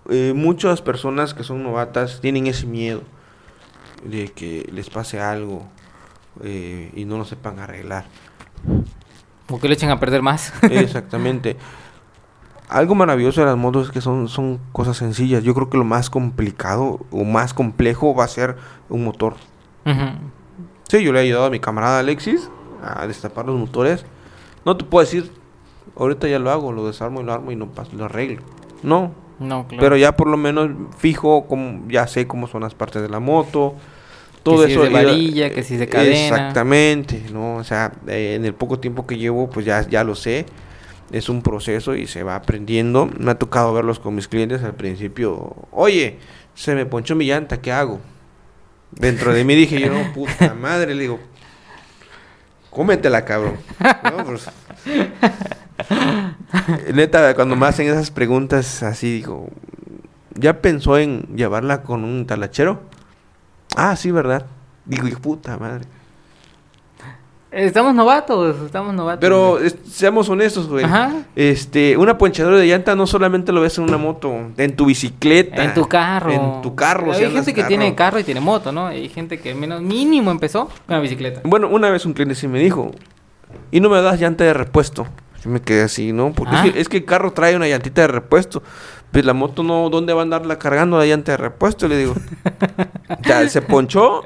[0.09, 3.01] eh, muchas personas que son novatas tienen ese miedo
[4.03, 5.67] de que les pase algo
[6.43, 8.05] eh, y no lo sepan arreglar.
[9.49, 10.53] O que le echen a perder más.
[10.63, 11.57] Exactamente.
[12.69, 15.43] Algo maravilloso de las motos es que son, son cosas sencillas.
[15.43, 18.57] Yo creo que lo más complicado o más complejo va a ser
[18.89, 19.35] un motor.
[20.87, 22.49] Sí, yo le he ayudado a mi camarada Alexis
[22.83, 24.05] a destapar los motores.
[24.65, 25.31] No te puedo decir,
[25.95, 28.41] ahorita ya lo hago, lo desarmo y lo armo y no paso, lo arreglo.
[28.83, 29.11] No.
[29.39, 29.81] No, claro.
[29.81, 33.19] Pero ya por lo menos fijo, como, ya sé cómo son las partes de la
[33.19, 33.75] moto.
[34.43, 34.81] Todo que eso.
[34.81, 36.15] Si es de varilla, que si es de cadena.
[36.15, 37.57] Exactamente, ¿no?
[37.57, 40.45] O sea, eh, en el poco tiempo que llevo, pues ya, ya lo sé
[41.11, 43.09] es un proceso y se va aprendiendo.
[43.17, 45.55] Me ha tocado verlos con mis clientes al principio.
[45.71, 46.19] Oye,
[46.55, 47.99] se me ponchó mi llanta, ¿qué hago?
[48.91, 51.19] Dentro de mí dije yo, no, puta madre, le digo,
[52.69, 53.57] cómetela, cabrón.
[54.25, 54.49] Pues,
[56.93, 59.49] neta, cuando me hacen esas preguntas así, digo,
[60.35, 62.81] ¿ya pensó en llevarla con un talachero?
[63.75, 64.45] Ah, sí, ¿verdad?
[64.85, 65.85] Digo, puta madre.
[67.51, 69.21] Estamos novatos, estamos novatos.
[69.21, 69.57] Pero
[69.87, 70.85] seamos honestos, güey.
[71.35, 75.63] Este, una ponchadora de llanta no solamente lo ves en una moto, en tu bicicleta,
[75.63, 76.31] en tu carro.
[76.31, 77.11] En tu carro.
[77.11, 78.87] Hay gente que tiene carro y tiene moto, ¿no?
[78.87, 81.41] Hay gente que menos mínimo empezó con la bicicleta.
[81.43, 82.91] Bueno, una vez un cliente sí me dijo,
[83.71, 85.07] "¿Y no me das llanta de repuesto?"
[85.43, 86.33] Yo me quedé así, ¿no?
[86.33, 88.61] Porque es que, es que, el carro trae una llantita de repuesto.
[89.11, 91.87] Pues la moto no, ¿dónde va a andarla cargando la llanta de repuesto?
[91.87, 92.15] Le digo.
[93.23, 94.23] ya se ponchó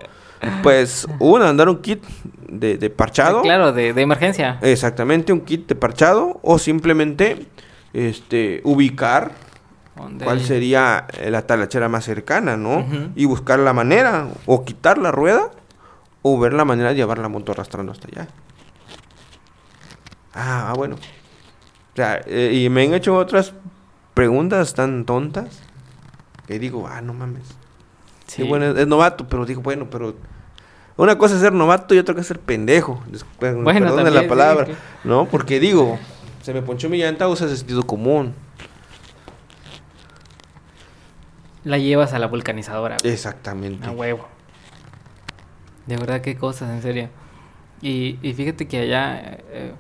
[0.62, 2.04] pues, uno, andar un kit
[2.50, 3.42] de, de parchado.
[3.42, 4.60] claro, de, emergencia.
[4.62, 6.40] Exactamente, un kit de parchado.
[6.44, 7.48] O simplemente
[7.94, 9.32] este, ubicar
[10.24, 12.86] cuál sería la talachera más cercana, ¿no?
[13.16, 15.52] Y buscar la manera, o quitar la rueda,
[16.22, 18.28] o ver la manera de llevar la moto arrastrando hasta allá.
[20.34, 20.96] Ah, ah bueno.
[20.96, 23.54] O sea, eh, y me han hecho otras
[24.14, 25.62] preguntas tan tontas
[26.48, 27.44] que digo, ah, no mames.
[28.28, 28.44] Sí.
[28.44, 30.16] bueno, es, novato, pero digo, bueno, pero
[30.98, 33.04] una cosa es ser novato y otra cosa es ser pendejo.
[33.40, 34.68] Bueno, perdón la palabra,
[35.04, 35.26] ¿no?
[35.26, 36.00] Porque digo,
[36.42, 38.34] se me ponchó mi llanta, usa sentido común.
[41.64, 42.98] La llevas a la vulcanizadora.
[43.04, 43.88] Exactamente.
[43.88, 44.28] A huevo.
[45.86, 47.10] De verdad, qué cosas, en serio.
[47.82, 49.74] Y, y fíjate que allá, eh,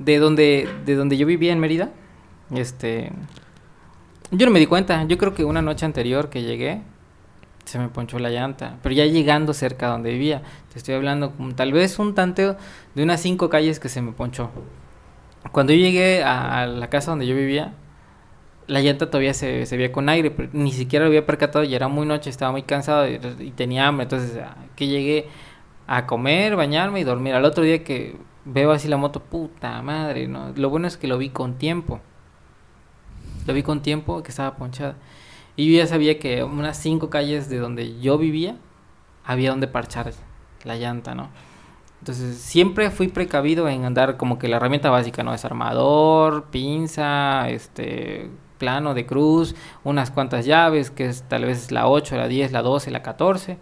[0.00, 1.90] de donde de donde yo vivía en Mérida,
[2.50, 3.12] este,
[4.30, 5.04] yo no me di cuenta.
[5.04, 6.82] Yo creo que una noche anterior que llegué,
[7.64, 8.78] se me ponchó la llanta.
[8.82, 10.42] Pero ya llegando cerca donde vivía,
[10.72, 12.56] te estoy hablando como tal vez un tanteo
[12.94, 14.50] de unas cinco calles que se me ponchó.
[15.52, 17.74] Cuando yo llegué a, la casa donde yo vivía,
[18.66, 21.74] la llanta todavía se, se veía con aire, pero ni siquiera lo había percatado, y
[21.74, 23.18] era muy noche, estaba muy cansado y,
[23.56, 24.04] tenía hambre.
[24.04, 25.28] Entonces, ah, que llegué
[25.86, 27.34] a comer, bañarme y dormir.
[27.34, 30.52] Al otro día que veo así la moto, puta madre, ¿no?
[30.56, 32.00] Lo bueno es que lo vi con tiempo.
[33.46, 34.96] Lo vi con tiempo que estaba ponchada.
[35.56, 38.56] Y yo ya sabía que unas cinco calles de donde yo vivía
[39.24, 40.12] había donde parchar
[40.64, 41.28] la llanta, ¿no?
[42.00, 45.32] Entonces siempre fui precavido en andar como que la herramienta básica, ¿no?
[45.32, 52.16] Desarmador, pinza, este plano de cruz, unas cuantas llaves, que es tal vez la 8,
[52.16, 53.58] la 10, la 12, la 14.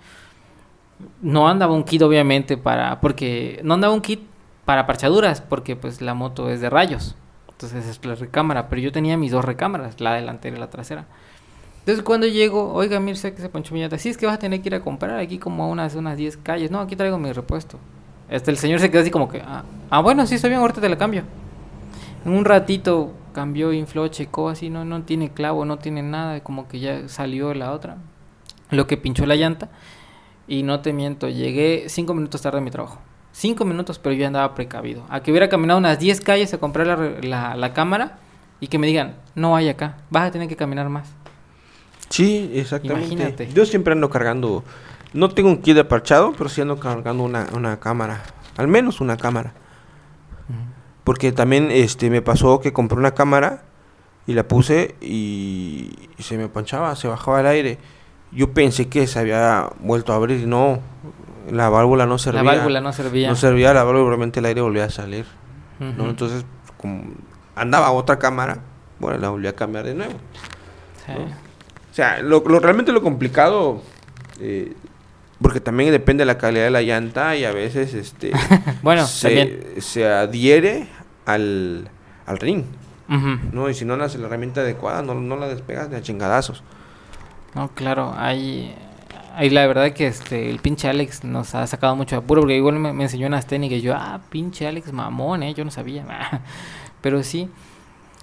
[1.20, 4.27] No andaba un kit obviamente para, porque no andaba un kit
[4.68, 7.16] para parchaduras, porque pues la moto es de rayos.
[7.48, 11.06] Entonces es la recámara, pero yo tenía mis dos recámaras, la delantera y la trasera.
[11.78, 13.96] Entonces cuando llego, oiga, mire, sé que se ponchó mi llanta.
[13.96, 16.18] Sí, es que vas a tener que ir a comprar aquí como a unas, unas
[16.18, 16.70] 10 calles.
[16.70, 17.78] No, aquí traigo mi repuesto.
[18.28, 20.82] Este, el señor se quedó así como que, ah, ah, bueno, sí, está bien, ahorita
[20.82, 21.22] te la cambio.
[22.26, 26.68] En un ratito cambió, infló, checó así, no, no tiene clavo, no tiene nada, como
[26.68, 27.96] que ya salió la otra.
[28.68, 29.70] Lo que pinchó la llanta.
[30.46, 32.98] Y no te miento, llegué 5 minutos tarde a mi trabajo.
[33.32, 35.04] 5 minutos, pero yo andaba precavido.
[35.08, 38.18] A que hubiera caminado unas 10 calles a comprar la, la, la cámara
[38.60, 41.08] y que me digan, no hay acá, vas a tener que caminar más.
[42.08, 43.48] Sí, exactamente.
[43.52, 44.64] Yo siempre ando cargando,
[45.12, 48.22] no tengo un kit de parchado, pero sí ando cargando una, una cámara,
[48.56, 49.52] al menos una cámara.
[51.04, 53.62] Porque también este me pasó que compré una cámara
[54.26, 57.78] y la puse y, se me ponchaba, se bajaba el aire.
[58.30, 60.80] Yo pensé que se había vuelto a abrir, no,
[61.50, 62.42] la válvula no servía.
[62.42, 63.28] La válvula no servía.
[63.28, 65.26] No servía la válvula, realmente el aire volvía a salir.
[65.78, 66.08] ¿no?
[66.08, 66.44] Entonces,
[66.76, 67.04] como
[67.54, 68.60] andaba otra cámara,
[68.98, 70.14] bueno, la volví a cambiar de nuevo.
[71.08, 73.82] O sea, lo, realmente lo complicado,
[74.40, 74.74] eh,
[75.40, 78.32] porque también depende de la calidad de la llanta y a veces este
[78.82, 80.88] bueno, se, se adhiere
[81.26, 81.88] al,
[82.26, 82.64] al ring.
[83.52, 83.70] ¿no?
[83.70, 86.62] Y si no haces la herramienta adecuada, no, no la despegas de a chingadazos.
[87.54, 88.76] No, claro, hay,
[89.38, 92.56] hay la verdad que este, el pinche Alex nos ha sacado mucho de apuro, porque
[92.56, 96.04] igual me, enseñó unas técnicas y yo, ah, pinche Alex mamón, eh, yo no sabía.
[97.00, 97.48] Pero sí.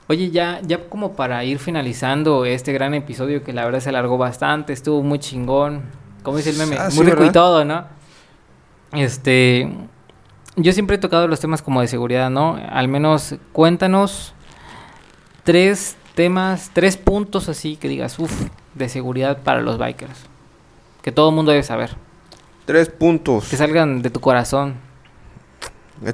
[0.08, 4.18] Oye, ya, ya como para ir finalizando este gran episodio que la verdad se alargó
[4.18, 5.84] bastante, estuvo muy chingón,
[6.22, 7.86] como dice el meme, ah, muy rico y todo, ¿no?
[8.92, 9.72] Este,
[10.58, 12.60] yo siempre he tocado los temas como de seguridad, ¿no?
[12.70, 14.34] Al menos cuéntanos
[15.46, 20.35] tres temas, tres puntos así que digas, uff, de seguridad para los bikers.
[21.06, 21.92] Que todo el mundo debe saber.
[22.66, 23.48] Tres puntos.
[23.48, 24.74] Que salgan de tu corazón.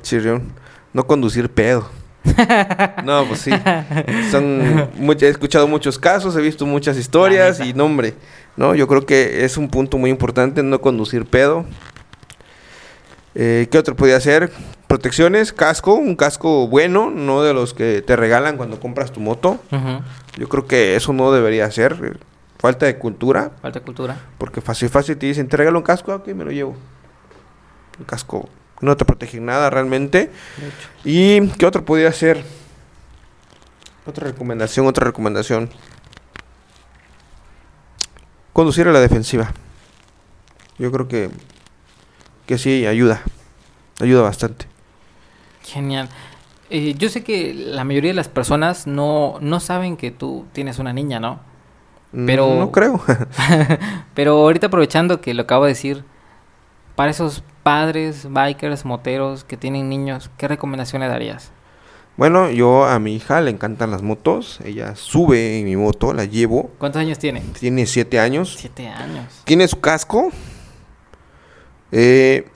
[0.02, 0.52] Chirrión.
[0.92, 1.90] No conducir pedo.
[3.06, 3.52] no, pues sí.
[4.32, 8.16] Son he escuchado muchos casos, he visto muchas historias y nombre.
[8.58, 11.64] No, yo creo que es un punto muy importante no conducir pedo.
[13.34, 14.52] Eh, ¿Qué otro podía ser?
[14.88, 19.58] Protecciones, casco, un casco bueno, no de los que te regalan cuando compras tu moto.
[20.38, 22.20] Yo creo que eso no debería ser.
[22.62, 23.50] Falta de cultura.
[23.60, 24.18] Falta de cultura.
[24.38, 26.78] Porque fácil, fácil te dicen, regalo un casco, ok, me lo llevo.
[27.98, 28.48] Un casco
[28.82, 30.30] no te protege nada realmente.
[31.04, 32.44] ¿Y qué otro podría ser?
[34.06, 35.72] Otra recomendación, otra recomendación.
[38.54, 39.52] Conducir a la defensiva.
[40.78, 41.32] Yo creo que
[42.46, 43.22] que sí ayuda,
[44.00, 44.68] ayuda bastante.
[45.64, 46.10] Genial.
[46.70, 50.78] Eh, yo sé que la mayoría de las personas no, no saben que tú tienes
[50.78, 51.51] una niña, ¿no?
[52.12, 52.56] Mm, pero...
[52.56, 53.02] No creo.
[54.14, 56.04] pero ahorita aprovechando que lo acabo de decir,
[56.96, 61.52] para esos padres, bikers, moteros que tienen niños, ¿qué recomendación le darías?
[62.18, 64.60] Bueno, yo a mi hija le encantan las motos.
[64.64, 66.70] Ella sube en mi moto, la llevo.
[66.78, 67.42] ¿Cuántos años tiene?
[67.60, 68.56] Tiene siete años.
[68.60, 69.42] Siete años.
[69.46, 70.30] Tiene su casco.
[71.92, 72.48] Eh,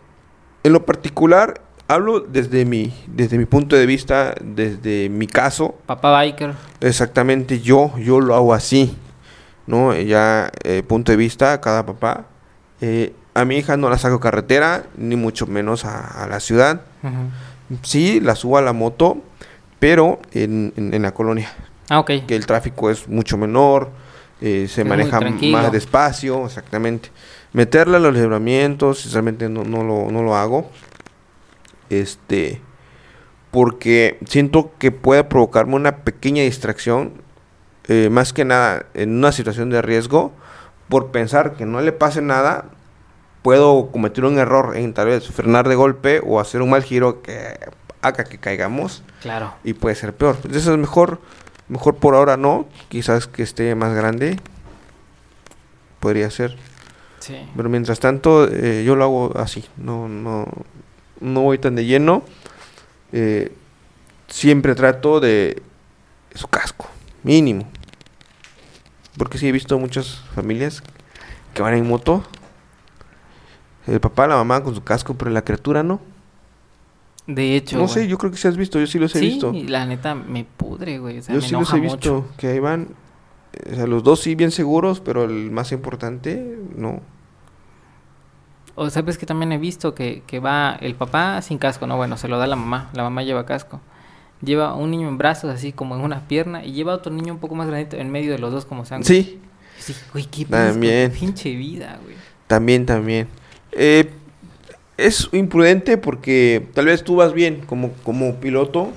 [0.63, 5.75] en lo particular, hablo desde mi, desde mi punto de vista, desde mi caso.
[5.85, 6.53] Papá biker.
[6.81, 8.95] Exactamente, yo, yo lo hago así,
[9.67, 9.95] ¿no?
[9.95, 12.25] Ya, eh, punto de vista, cada papá.
[12.81, 16.81] Eh, a mi hija no la saco carretera, ni mucho menos a, la ciudad.
[17.81, 19.17] Sí, la subo a la moto,
[19.79, 21.51] pero en, en, la colonia.
[21.89, 22.11] Ah, ok.
[22.27, 23.89] Que el tráfico es mucho menor,
[24.41, 27.09] eh, se maneja más despacio, exactamente
[27.55, 30.69] meterla a los libramientos, sinceramente no, no, lo, no lo hago.
[31.89, 32.61] Este,
[33.49, 37.13] porque siento que puede provocarme una pequeña distracción,
[37.87, 40.33] eh, más que nada en una situación de riesgo,
[40.89, 42.65] por pensar que no le pase nada,
[43.41, 47.21] puedo cometer un error en tal vez frenar de golpe o hacer un mal giro
[47.21, 47.59] que
[48.01, 49.03] haga que caigamos.
[49.21, 49.53] Claro.
[49.63, 50.35] Y puede ser peor.
[50.37, 51.19] Entonces es mejor,
[51.67, 54.39] mejor por ahora no, quizás que esté más grande,
[55.99, 56.55] podría ser.
[57.55, 60.45] Pero mientras tanto, eh, yo lo hago así, no, no,
[61.19, 62.23] no voy tan de lleno.
[63.11, 63.51] Eh,
[64.27, 65.61] siempre trato de
[66.33, 66.87] su casco,
[67.23, 67.67] mínimo.
[69.17, 70.83] Porque sí he visto muchas familias
[71.53, 72.23] que van en moto.
[73.87, 75.99] El papá, la mamá con su casco, pero la criatura no.
[77.27, 77.77] De hecho.
[77.77, 79.51] No sé, yo creo que sí has visto, yo sí los he visto.
[79.51, 81.21] Sí, la neta me pudre, güey.
[81.21, 82.89] yo sí los he visto, que ahí van.
[83.71, 87.01] O sea, los dos sí bien seguros, pero el más importante, no.
[88.75, 92.17] O sabes que también he visto que, que va el papá sin casco, no, bueno,
[92.17, 93.79] se lo da la mamá, la mamá lleva casco.
[94.45, 97.39] Lleva un niño en brazos, así como en una pierna, y lleva otro niño un
[97.39, 99.07] poco más grande en medio de los dos como sangre.
[99.07, 99.39] Sí.
[99.77, 101.11] Sí, güey, qué también.
[101.11, 102.15] pinche vida, güey.
[102.47, 103.27] También, también.
[103.71, 104.09] Eh,
[104.97, 108.91] es imprudente porque tal vez tú vas bien como, como piloto,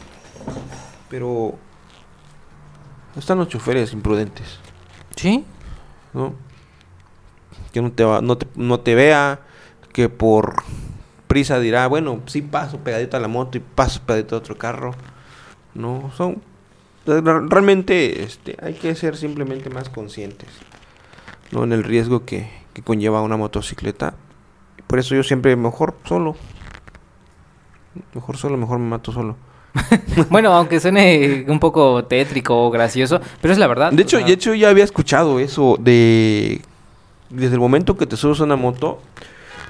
[1.09, 1.57] pero
[3.17, 4.61] están los choferes imprudentes.
[5.17, 5.45] ¿Sí?
[6.15, 6.35] ¿No?
[7.73, 9.41] Que no te, va, no te, no te vea,
[9.93, 10.63] que por
[11.27, 14.95] prisa dirá, bueno, sí paso pegadito a la moto y paso pegadito a otro carro.
[15.79, 16.43] No, son
[17.07, 20.51] realmente este, hay que ser simplemente más conscientes
[21.51, 24.15] no en el riesgo que, que conlleva una motocicleta.
[24.87, 26.37] Por eso yo siempre mejor solo.
[28.15, 29.37] Mejor solo, mejor me mato solo.
[30.31, 33.93] bueno, aunque suene un poco tétrico o gracioso, pero es la verdad.
[33.93, 36.63] De hecho, de hecho ya había escuchado eso de
[37.31, 39.01] desde el momento que te subes a una moto,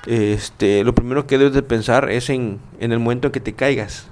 [0.07, 3.53] este, lo primero que debes de pensar es en, en el momento en que te
[3.53, 4.09] caigas.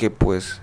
[0.00, 0.62] Porque pues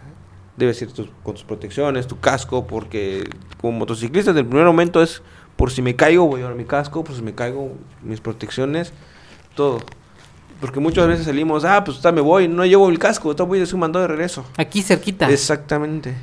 [0.55, 0.89] debes ir
[1.21, 3.23] con tus protecciones, tu casco, porque
[3.61, 5.21] como motociclista el primer momento es
[5.55, 8.93] por si me caigo voy a llevar mi casco, por si me caigo mis protecciones,
[9.53, 9.77] todo.
[10.59, 13.77] Porque muchas veces salimos, ah, pues me voy, no llevo el casco, todo voy a
[13.77, 14.43] mando de regreso.
[14.57, 15.29] Aquí cerquita.
[15.29, 16.15] Exactamente.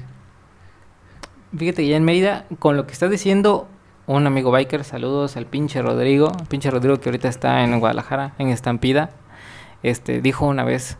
[1.56, 3.68] Fíjate, ya en Mérida, con lo que estás diciendo,
[4.08, 8.48] un amigo biker, saludos al pinche Rodrigo, pinche Rodrigo que ahorita está en Guadalajara, en
[8.48, 9.10] Estampida,
[9.84, 10.98] este, dijo una vez,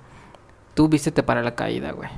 [0.75, 2.11] tú vístete para la caída, güey.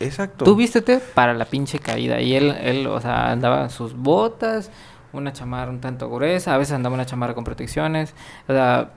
[0.00, 0.44] Exacto.
[0.44, 2.20] Tú vístete para la pinche caída.
[2.20, 4.70] Y él, él, o sea, andaba sus botas,
[5.12, 8.14] una chamarra un tanto gruesa, a veces andaba una chamarra con protecciones,
[8.48, 8.90] o sea,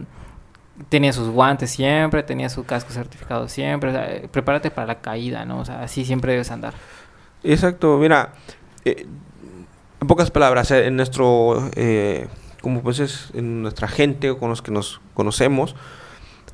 [0.89, 5.45] tenía sus guantes siempre, tenía su casco certificado siempre, o sea, prepárate para la caída,
[5.45, 5.59] ¿no?
[5.59, 6.73] O sea, así siempre debes andar.
[7.43, 8.33] Exacto, mira,
[8.85, 9.05] eh,
[9.99, 12.27] en pocas palabras, eh, en nuestro, eh,
[12.61, 15.75] como pues es, en nuestra gente o con los que nos conocemos,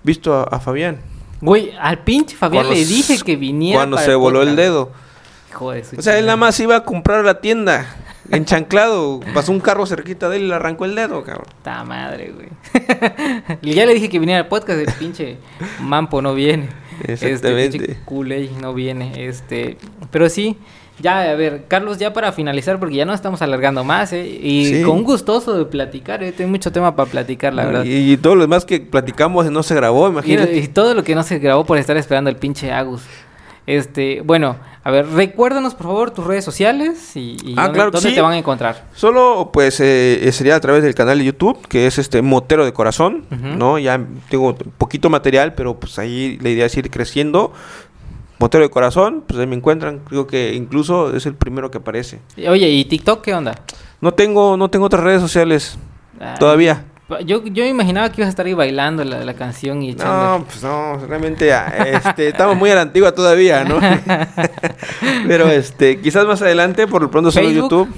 [0.04, 1.00] visto a, Fabián.
[1.44, 3.80] Güey, al pinche Fabián le dije que viniera.
[3.80, 4.92] Cuando se voló el dedo.
[5.52, 7.96] Joder, o sea, él nada más iba a comprar la tienda.
[8.32, 11.46] Enchanclado, pasó un carro cerquita de él y le arrancó el dedo, cabrón.
[11.62, 12.48] Ta madre, güey.
[13.76, 15.38] ya le dije que viniera al podcast, el pinche
[15.82, 16.70] Mampo no viene.
[17.02, 17.92] Este, Exactamente.
[17.92, 19.28] Este, no viene.
[19.28, 19.78] Este,
[20.10, 20.58] pero sí,
[21.04, 24.26] ya, a ver, Carlos, ya para finalizar, porque ya no estamos alargando más, ¿eh?
[24.26, 26.32] Y con gustoso de platicar, ¿eh?
[26.32, 27.84] Tengo mucho tema para platicar, la verdad.
[27.86, 30.56] Y, todo lo demás que platicamos no se grabó, imagínate.
[30.56, 33.04] Y, todo lo que no se grabó por estar esperando el pinche Agus.
[33.66, 38.34] Este, bueno, a ver, recuérdanos por favor tus redes sociales y, ah, dónde, te van
[38.34, 38.86] a encontrar.
[38.94, 42.74] Solo pues eh, sería a través del canal de YouTube, que es este Motero de
[42.74, 43.80] Corazón, ¿no?
[43.80, 47.54] Ya tengo poquito material, pero pues ahí la idea es ir creciendo.
[48.40, 52.20] Motero de Corazón, pues ahí me encuentran, creo que incluso es el primero que aparece.
[52.48, 53.56] Oye, ¿y TikTok qué onda?
[54.02, 55.78] No tengo, no tengo otras redes sociales
[56.40, 56.86] todavía.
[57.26, 60.40] Yo, yo imaginaba que ibas a estar ahí bailando la, la canción y echando...
[60.40, 61.54] No, pues no, realmente
[61.86, 63.80] este, estamos muy a la antigua todavía, ¿no?
[65.28, 67.90] Pero este, quizás más adelante, por lo pronto solo YouTube.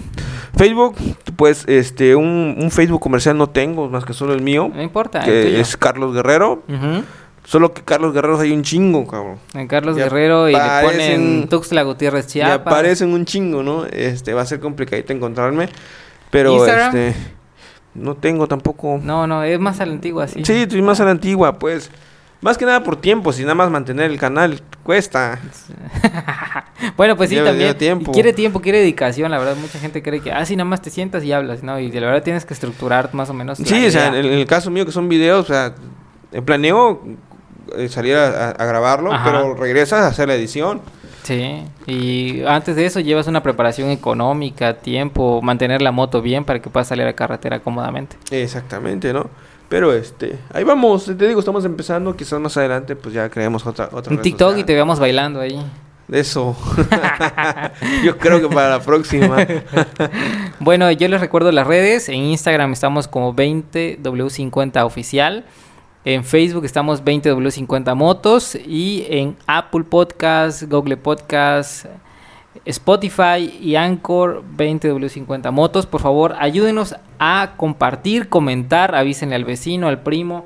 [0.57, 0.95] Facebook,
[1.35, 4.71] pues este, un, un, Facebook comercial no tengo, más que solo el mío.
[4.73, 5.21] No importa.
[5.21, 6.63] Que es Carlos Guerrero.
[7.45, 9.37] Solo que Carlos Guerrero hay un chingo, cabrón.
[9.53, 12.57] En Carlos Guerrero y le ponen Tuxtla Gutiérrez Chiapas.
[12.57, 13.85] Y aparecen un chingo, ¿no?
[13.85, 15.69] Este, va a ser complicadito encontrarme.
[16.31, 17.15] Pero este
[17.93, 18.99] no tengo tampoco.
[19.01, 20.43] No, no, es más a la antigua, sí.
[20.43, 21.89] Sí, estoy más a la antigua, pues.
[22.41, 25.39] Más que nada por tiempo, si nada más mantener el canal cuesta.
[26.97, 27.75] bueno, pues sí, también.
[27.77, 28.11] Tiempo.
[28.11, 29.55] Quiere tiempo, quiere dedicación, la verdad.
[29.55, 31.79] Mucha gente cree que, ah, sí, nada más te sientas y hablas, ¿no?
[31.79, 33.57] Y de la verdad tienes que estructurar más o menos.
[33.59, 35.73] Sí, o sea, en, el caso mío que son videos, o sea,
[36.43, 37.01] planeo
[37.77, 40.81] eh, salir a, grabarlo, pero regresas a hacer la edición.
[41.23, 46.59] Sí, y antes de eso llevas una preparación económica, tiempo, mantener la moto bien para
[46.59, 48.17] que puedas salir a carretera cómodamente.
[48.29, 49.27] Exactamente, ¿no?
[49.67, 53.89] Pero este, ahí vamos, te digo, estamos empezando, quizás más adelante pues ya creemos otra
[53.91, 55.59] otra Un TikTok y te veamos bailando ahí.
[56.11, 56.55] Eso.
[58.03, 59.37] yo creo que para la próxima.
[60.59, 62.09] bueno, yo les recuerdo las redes.
[62.09, 65.45] En Instagram estamos como 20W50 oficial.
[66.05, 71.87] En Facebook estamos 20W50 Motos y en Apple Podcast, Google Podcast,
[72.63, 75.87] Spotify y Anchor 20W50 Motos.
[75.87, 80.45] Por favor, ayúdenos a compartir, comentar, avísenle al vecino, al primo,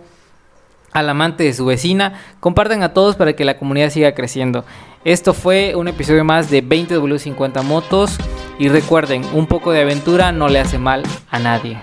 [0.94, 2.14] al amante de su vecina.
[2.40, 4.64] Compartan a todos para que la comunidad siga creciendo.
[5.04, 8.18] Esto fue un episodio más de 20W50 Motos.
[8.60, 11.82] Y recuerden, un poco de aventura no le hace mal a nadie.